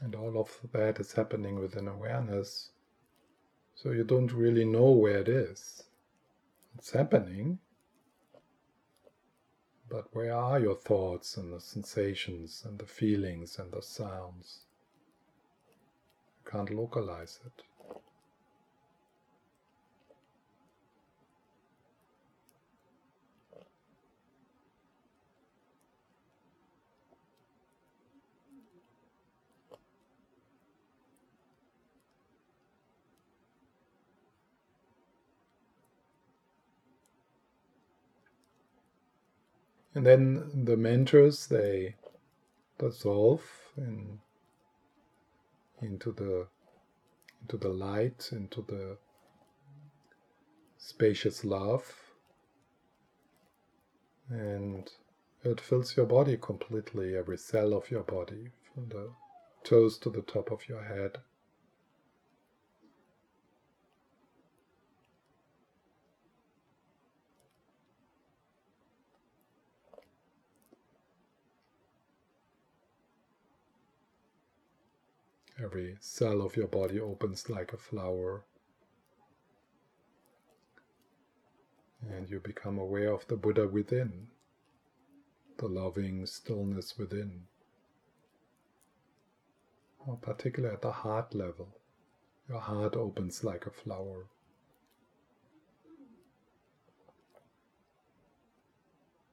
and 0.01 0.15
all 0.15 0.39
of 0.39 0.59
that 0.71 0.99
is 0.99 1.13
happening 1.13 1.59
within 1.59 1.87
awareness. 1.87 2.71
So 3.75 3.91
you 3.91 4.03
don't 4.03 4.33
really 4.33 4.65
know 4.65 4.89
where 4.89 5.19
it 5.19 5.29
is. 5.29 5.83
It's 6.77 6.91
happening, 6.91 7.59
but 9.93 10.07
where 10.11 10.33
are 10.33 10.59
your 10.59 10.73
thoughts 10.75 11.37
and 11.37 11.53
the 11.53 11.59
sensations 11.59 12.63
and 12.65 12.79
the 12.79 12.85
feelings 12.87 13.59
and 13.59 13.71
the 13.71 13.81
sounds? 13.83 14.61
You 16.43 16.51
can't 16.51 16.71
localize 16.71 17.39
it. 17.45 17.61
And 39.95 40.05
then 40.05 40.65
the 40.65 40.75
mentors 40.75 41.47
they 41.47 41.95
dissolve 42.79 43.43
in, 43.77 44.19
into 45.81 46.11
the 46.11 46.47
into 47.41 47.57
the 47.57 47.69
light, 47.69 48.29
into 48.31 48.61
the 48.61 48.97
spacious 50.77 51.43
love, 51.43 51.93
and 54.29 54.89
it 55.43 55.59
fills 55.59 55.97
your 55.97 56.05
body 56.05 56.37
completely, 56.37 57.17
every 57.17 57.37
cell 57.37 57.73
of 57.73 57.91
your 57.91 58.03
body, 58.03 58.47
from 58.73 58.87
the 58.87 59.09
toes 59.63 59.97
to 59.99 60.09
the 60.09 60.21
top 60.21 60.51
of 60.51 60.67
your 60.69 60.83
head. 60.83 61.17
Every 75.61 75.97
cell 75.99 76.41
of 76.41 76.55
your 76.55 76.67
body 76.67 76.99
opens 76.99 77.49
like 77.49 77.73
a 77.73 77.77
flower. 77.77 78.45
And 82.01 82.29
you 82.29 82.39
become 82.39 82.79
aware 82.79 83.13
of 83.13 83.27
the 83.27 83.37
Buddha 83.37 83.67
within, 83.67 84.27
the 85.57 85.67
loving 85.67 86.25
stillness 86.25 86.97
within, 86.97 87.43
or 90.05 90.17
particularly 90.17 90.73
at 90.73 90.81
the 90.81 90.91
heart 90.91 91.33
level. 91.33 91.69
Your 92.49 92.59
heart 92.59 92.95
opens 92.95 93.43
like 93.43 93.65
a 93.65 93.71
flower. 93.71 94.25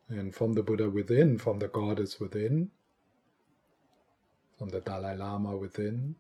And 0.09 0.35
from 0.35 0.53
the 0.53 0.63
Buddha 0.63 0.91
within, 0.91 1.39
from 1.39 1.59
the 1.59 1.69
Goddess 1.69 2.21
within, 2.21 2.71
from 4.61 4.69
the 4.69 4.81
Dalai 4.81 5.17
Lama 5.17 5.57
within. 5.57 6.15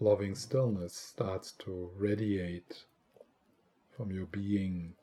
Loving 0.00 0.34
stillness 0.34 0.94
starts 0.94 1.52
to 1.58 1.90
radiate 1.98 2.84
from 3.94 4.10
your 4.10 4.24
being 4.24 4.94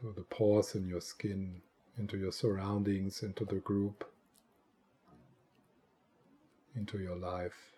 to 0.00 0.12
the 0.16 0.22
pores 0.22 0.74
in 0.74 0.88
your 0.88 1.00
skin, 1.00 1.62
into 1.96 2.18
your 2.18 2.32
surroundings, 2.32 3.22
into 3.22 3.44
the 3.44 3.60
group, 3.60 4.10
into 6.74 6.98
your 6.98 7.14
life. 7.14 7.75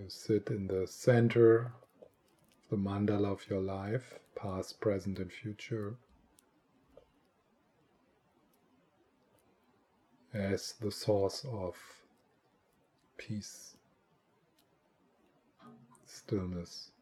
You 0.00 0.08
sit 0.08 0.48
in 0.48 0.66
the 0.66 0.86
center 0.86 1.74
the 2.70 2.76
mandala 2.76 3.32
of 3.32 3.50
your 3.50 3.60
life, 3.60 4.18
past, 4.34 4.80
present, 4.80 5.18
and 5.18 5.30
future, 5.30 5.96
as 10.32 10.72
the 10.80 10.90
source 10.90 11.44
of 11.44 11.76
peace, 13.18 13.76
stillness, 16.06 16.92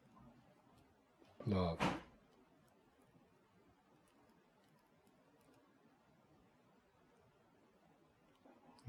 love. 1.45 1.79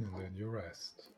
And 0.01 0.13
then 0.17 0.35
you 0.35 0.49
rest. 0.49 1.11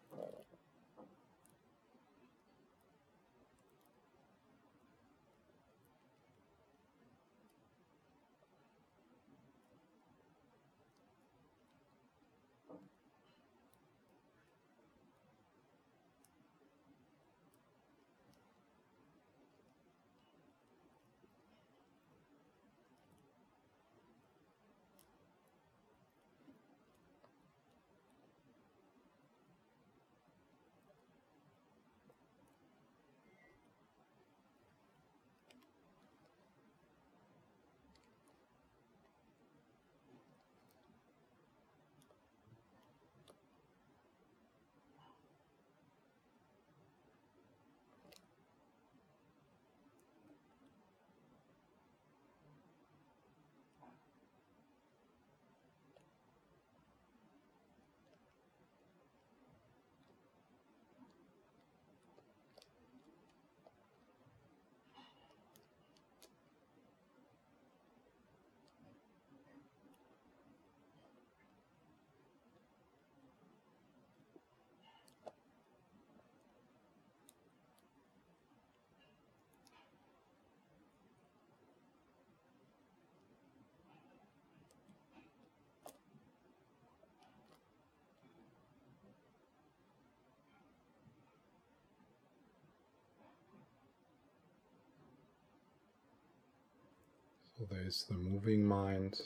There 97.71 97.87
is 97.87 98.05
the 98.09 98.15
moving 98.15 98.65
mind, 98.65 99.21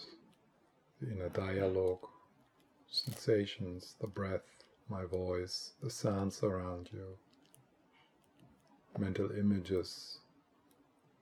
the 1.01 1.11
inner 1.11 1.29
dialogue, 1.31 2.07
sensations, 2.91 3.95
the 4.01 4.07
breath, 4.07 4.65
my 4.89 5.05
voice, 5.05 5.73
the 5.83 5.91
sounds 5.91 6.43
around 6.43 6.91
you, 6.93 7.17
mental 8.99 9.31
images, 9.31 10.19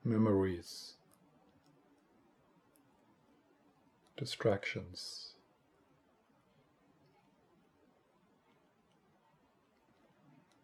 memories, 0.03 0.95
distractions. 4.17 5.35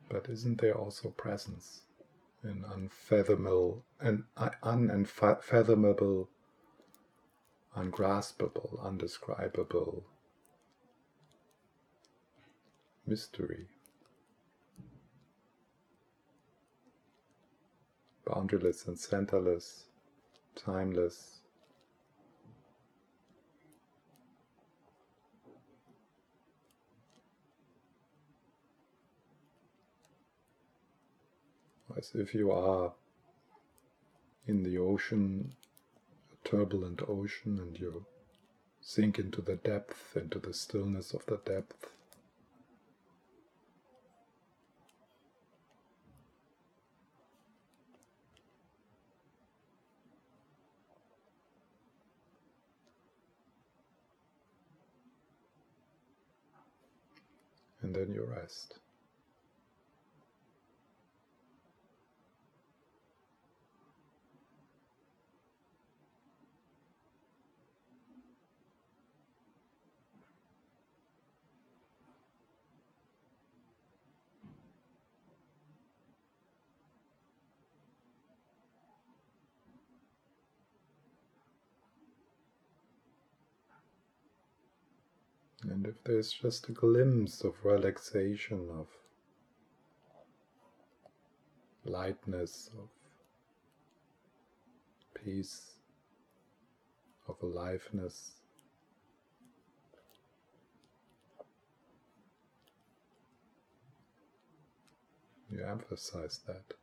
But 0.08 0.28
isn't 0.28 0.60
there 0.60 0.76
also 0.76 1.10
presence? 1.10 1.82
an 2.42 2.64
unfathomable 2.72 3.84
and 4.00 4.24
unfathomable, 4.62 6.28
ungraspable, 7.74 8.80
undescribable 8.82 10.04
mystery. 13.06 13.66
Boundaryless 18.26 18.86
and 18.86 18.96
centerless, 18.96 19.84
timeless. 20.54 21.40
as 32.00 32.12
if 32.14 32.34
you 32.34 32.50
are 32.50 32.92
in 34.46 34.62
the 34.62 34.78
ocean, 34.78 35.52
turbulent 36.50 37.00
ocean, 37.08 37.60
and 37.60 37.78
you 37.78 38.04
sink 38.80 39.18
into 39.18 39.40
the 39.40 39.56
depth, 39.56 40.16
into 40.16 40.38
the 40.38 40.52
stillness 40.52 41.14
of 41.14 41.24
the 41.26 41.38
depth. 41.44 41.92
And 57.82 57.94
then 57.94 58.12
you 58.12 58.24
rest. 58.24 58.78
And 85.62 85.79
if 85.90 86.04
there's 86.04 86.32
just 86.32 86.68
a 86.68 86.72
glimpse 86.72 87.42
of 87.42 87.54
relaxation, 87.64 88.68
of 88.70 88.86
lightness, 91.84 92.70
of 92.78 92.88
peace, 95.14 95.74
of 97.26 97.34
aliveness, 97.42 98.36
you 105.50 105.64
emphasize 105.64 106.38
that. 106.46 106.79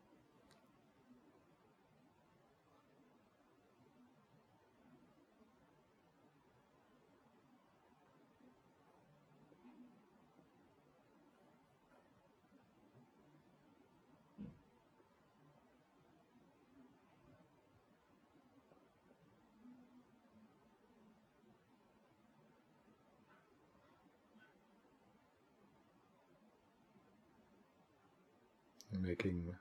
Making 29.02 29.56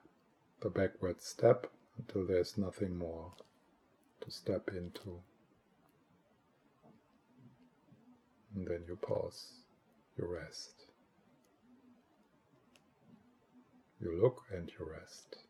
the 0.61 0.71
backward 0.71 1.23
step 1.23 1.71
until 1.99 2.27
there's 2.27 2.59
nothing 2.59 2.97
more 2.97 3.33
to 4.21 4.31
step 4.31 4.69
into. 4.69 5.21
And 8.55 8.67
then 8.67 8.85
you 8.89 8.97
pause, 8.97 9.53
you 10.19 10.27
rest. 10.27 10.87
You 14.01 14.21
look 14.21 14.43
and 14.53 14.71
you 14.79 14.87
rest. 14.91 15.46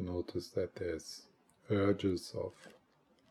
You 0.00 0.06
notice 0.06 0.48
that 0.48 0.76
there's 0.76 1.26
urges 1.68 2.32
of 2.34 2.54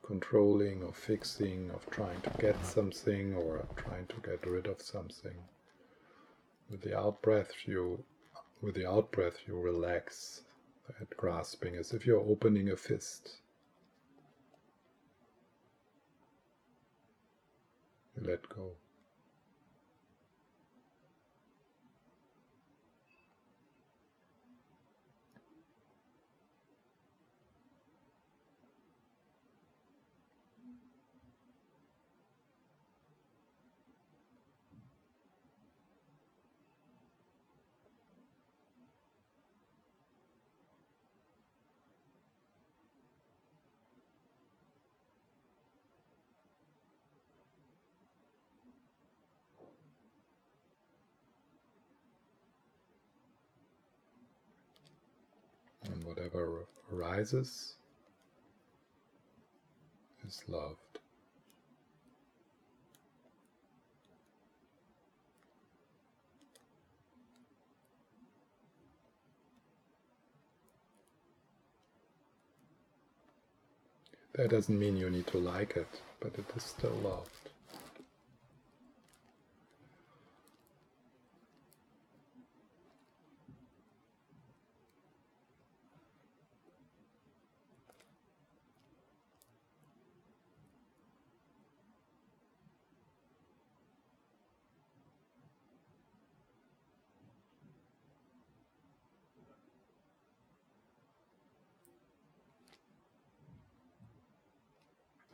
controlling, 0.04 0.84
of 0.84 0.96
fixing, 0.96 1.72
of 1.72 1.90
trying 1.90 2.22
to 2.22 2.30
get 2.38 2.64
something 2.64 3.34
or 3.34 3.66
trying 3.76 4.06
to 4.06 4.16
get 4.22 4.46
rid 4.46 4.68
of 4.68 4.80
something. 4.80 5.34
With 6.70 6.82
the 6.82 6.96
out 6.96 7.24
breath, 7.24 7.52
you 7.66 8.04
with 8.62 8.76
the 8.76 8.88
out 8.88 9.12
breath 9.12 9.38
you 9.48 9.60
relax 9.60 10.44
that 10.88 11.10
grasping 11.18 11.76
as 11.76 11.92
if 11.92 12.06
you're 12.06 12.20
opening 12.20 12.70
a 12.70 12.78
fist. 12.78 13.38
You 18.16 18.28
let 18.28 18.48
go. 18.48 18.74
Whatever 56.10 56.66
arises 56.92 57.76
is 60.28 60.42
loved. 60.48 60.76
That 74.34 74.50
doesn't 74.50 74.80
mean 74.80 74.98
you 74.98 75.10
need 75.10 75.28
to 75.28 75.38
like 75.38 75.76
it, 75.76 75.88
but 76.20 76.34
it 76.38 76.46
is 76.56 76.64
still 76.64 76.98
loved. 77.04 77.39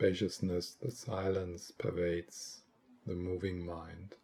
Spaciousness, 0.06 0.76
the 0.80 0.90
silence 0.92 1.72
pervades 1.76 2.60
the 3.08 3.14
moving 3.14 3.66
mind. 3.66 4.14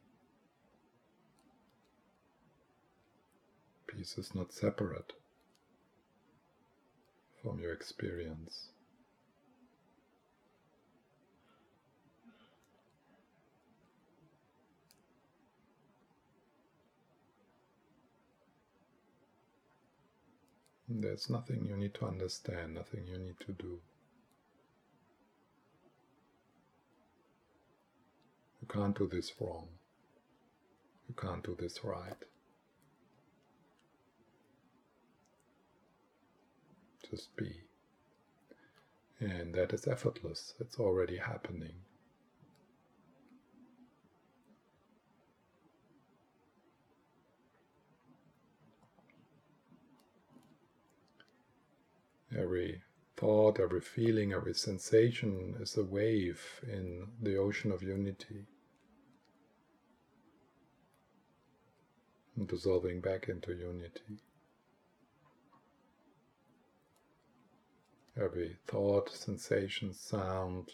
Peace 3.88 4.16
is 4.16 4.32
not 4.32 4.52
separate 4.52 5.12
from 7.42 7.58
your 7.58 7.72
experience. 7.72 8.68
There's 20.88 21.28
nothing 21.28 21.66
you 21.68 21.76
need 21.76 21.94
to 21.94 22.06
understand, 22.06 22.74
nothing 22.74 23.08
you 23.08 23.18
need 23.18 23.40
to 23.40 23.52
do. 23.52 23.80
Can't 28.72 28.96
do 28.96 29.06
this 29.06 29.32
wrong. 29.38 29.68
You 31.08 31.14
can't 31.14 31.44
do 31.44 31.54
this 31.58 31.84
right. 31.84 32.16
Just 37.10 37.36
be. 37.36 37.60
And 39.20 39.54
that 39.54 39.72
is 39.74 39.86
effortless, 39.86 40.54
it's 40.58 40.78
already 40.78 41.18
happening. 41.18 41.74
Every 52.34 52.80
thought, 53.18 53.60
every 53.60 53.82
feeling, 53.82 54.32
every 54.32 54.54
sensation 54.54 55.56
is 55.60 55.76
a 55.76 55.84
wave 55.84 56.42
in 56.62 57.08
the 57.20 57.36
ocean 57.36 57.70
of 57.70 57.82
unity. 57.82 58.46
Dissolving 62.46 63.00
back 63.00 63.28
into 63.28 63.52
unity. 63.54 64.18
Every 68.16 68.56
thought, 68.66 69.10
sensation, 69.10 69.94
sound 69.94 70.72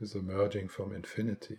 is 0.00 0.14
emerging 0.14 0.68
from 0.68 0.92
infinity, 0.92 1.58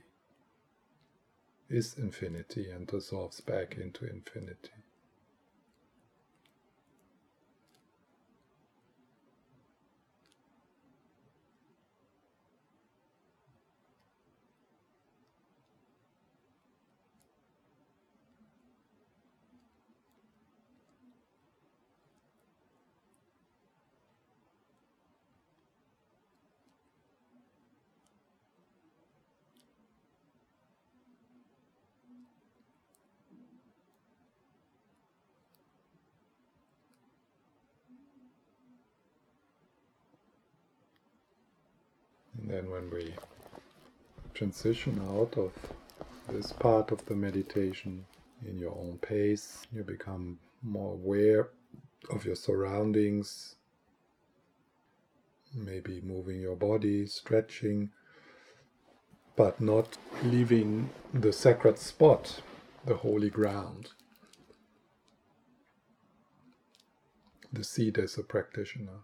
is 1.70 1.98
infinity, 1.98 2.70
and 2.70 2.88
dissolves 2.88 3.42
back 3.42 3.76
into 3.78 4.10
infinity. 4.10 4.72
then 42.50 42.70
we 42.92 43.14
transition 44.34 45.02
out 45.10 45.38
of 45.38 45.52
this 46.28 46.52
part 46.52 46.92
of 46.92 47.06
the 47.06 47.16
meditation 47.16 48.06
in 48.48 48.58
your 48.58 48.72
own 48.72 48.98
pace, 49.02 49.66
you 49.74 49.84
become 49.84 50.40
more 50.62 50.94
aware 50.94 51.50
of 52.10 52.26
your 52.26 52.36
surroundings, 52.36 53.56
maybe 55.54 56.02
moving 56.02 56.40
your 56.40 56.56
body, 56.56 57.06
stretching, 57.06 57.90
but 59.36 59.60
not 59.60 59.98
leaving 60.24 60.90
the 61.14 61.34
sacred 61.34 61.78
spot, 61.78 62.42
the 62.86 62.96
holy 62.96 63.30
ground. 63.30 63.90
The 67.52 67.64
seat 67.64 67.98
as 67.98 68.18
a 68.18 68.24
practitioner. 68.24 69.00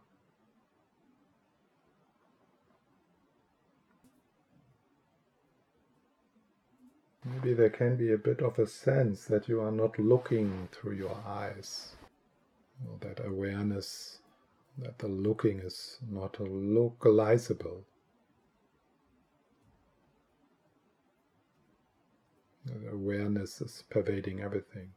Maybe 7.26 7.56
there 7.56 7.72
can 7.72 7.96
be 7.96 8.14
a 8.14 8.18
bit 8.20 8.42
of 8.42 8.60
a 8.60 8.68
sense 8.68 9.26
that 9.26 9.50
you 9.50 9.60
are 9.60 9.72
not 9.72 9.98
looking 9.98 10.70
through 10.72 10.94
your 10.94 11.18
eyes. 11.26 11.96
That 13.02 13.26
awareness 13.26 14.20
that 14.78 15.00
the 15.00 15.08
looking 15.08 15.60
is 15.60 15.98
not 16.08 16.34
localizable. 16.34 17.84
That 22.66 22.92
awareness 22.92 23.62
is 23.62 23.84
pervading 23.90 24.42
everything. 24.42 24.92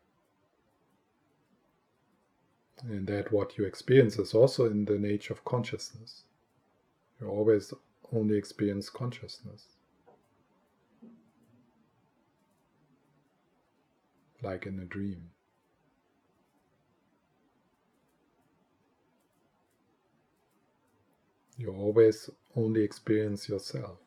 And 2.82 3.06
that 3.06 3.32
what 3.32 3.56
you 3.56 3.64
experience 3.64 4.18
is 4.18 4.34
also 4.34 4.66
in 4.66 4.84
the 4.84 4.98
nature 4.98 5.32
of 5.32 5.44
consciousness. 5.44 6.24
You 7.20 7.28
always 7.28 7.72
only 8.12 8.36
experience 8.36 8.90
consciousness. 8.90 9.77
Like 14.42 14.66
in 14.66 14.78
a 14.80 14.84
dream. 14.84 15.30
You 21.58 21.74
always 21.74 22.30
only 22.56 22.82
experience 22.82 23.50
yourself. 23.50 23.98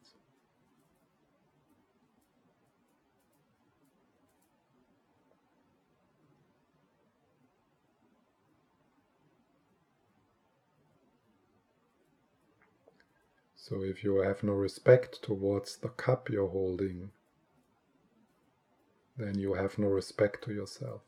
So 13.56 13.82
if 13.82 14.04
you 14.04 14.18
have 14.18 14.44
no 14.44 14.52
respect 14.52 15.22
towards 15.22 15.78
the 15.78 15.88
cup 15.88 16.30
you're 16.30 16.50
holding, 16.50 17.12
then 19.22 19.38
you 19.38 19.54
have 19.54 19.78
no 19.78 19.88
respect 19.88 20.44
to 20.46 20.54
yourself. 20.54 21.02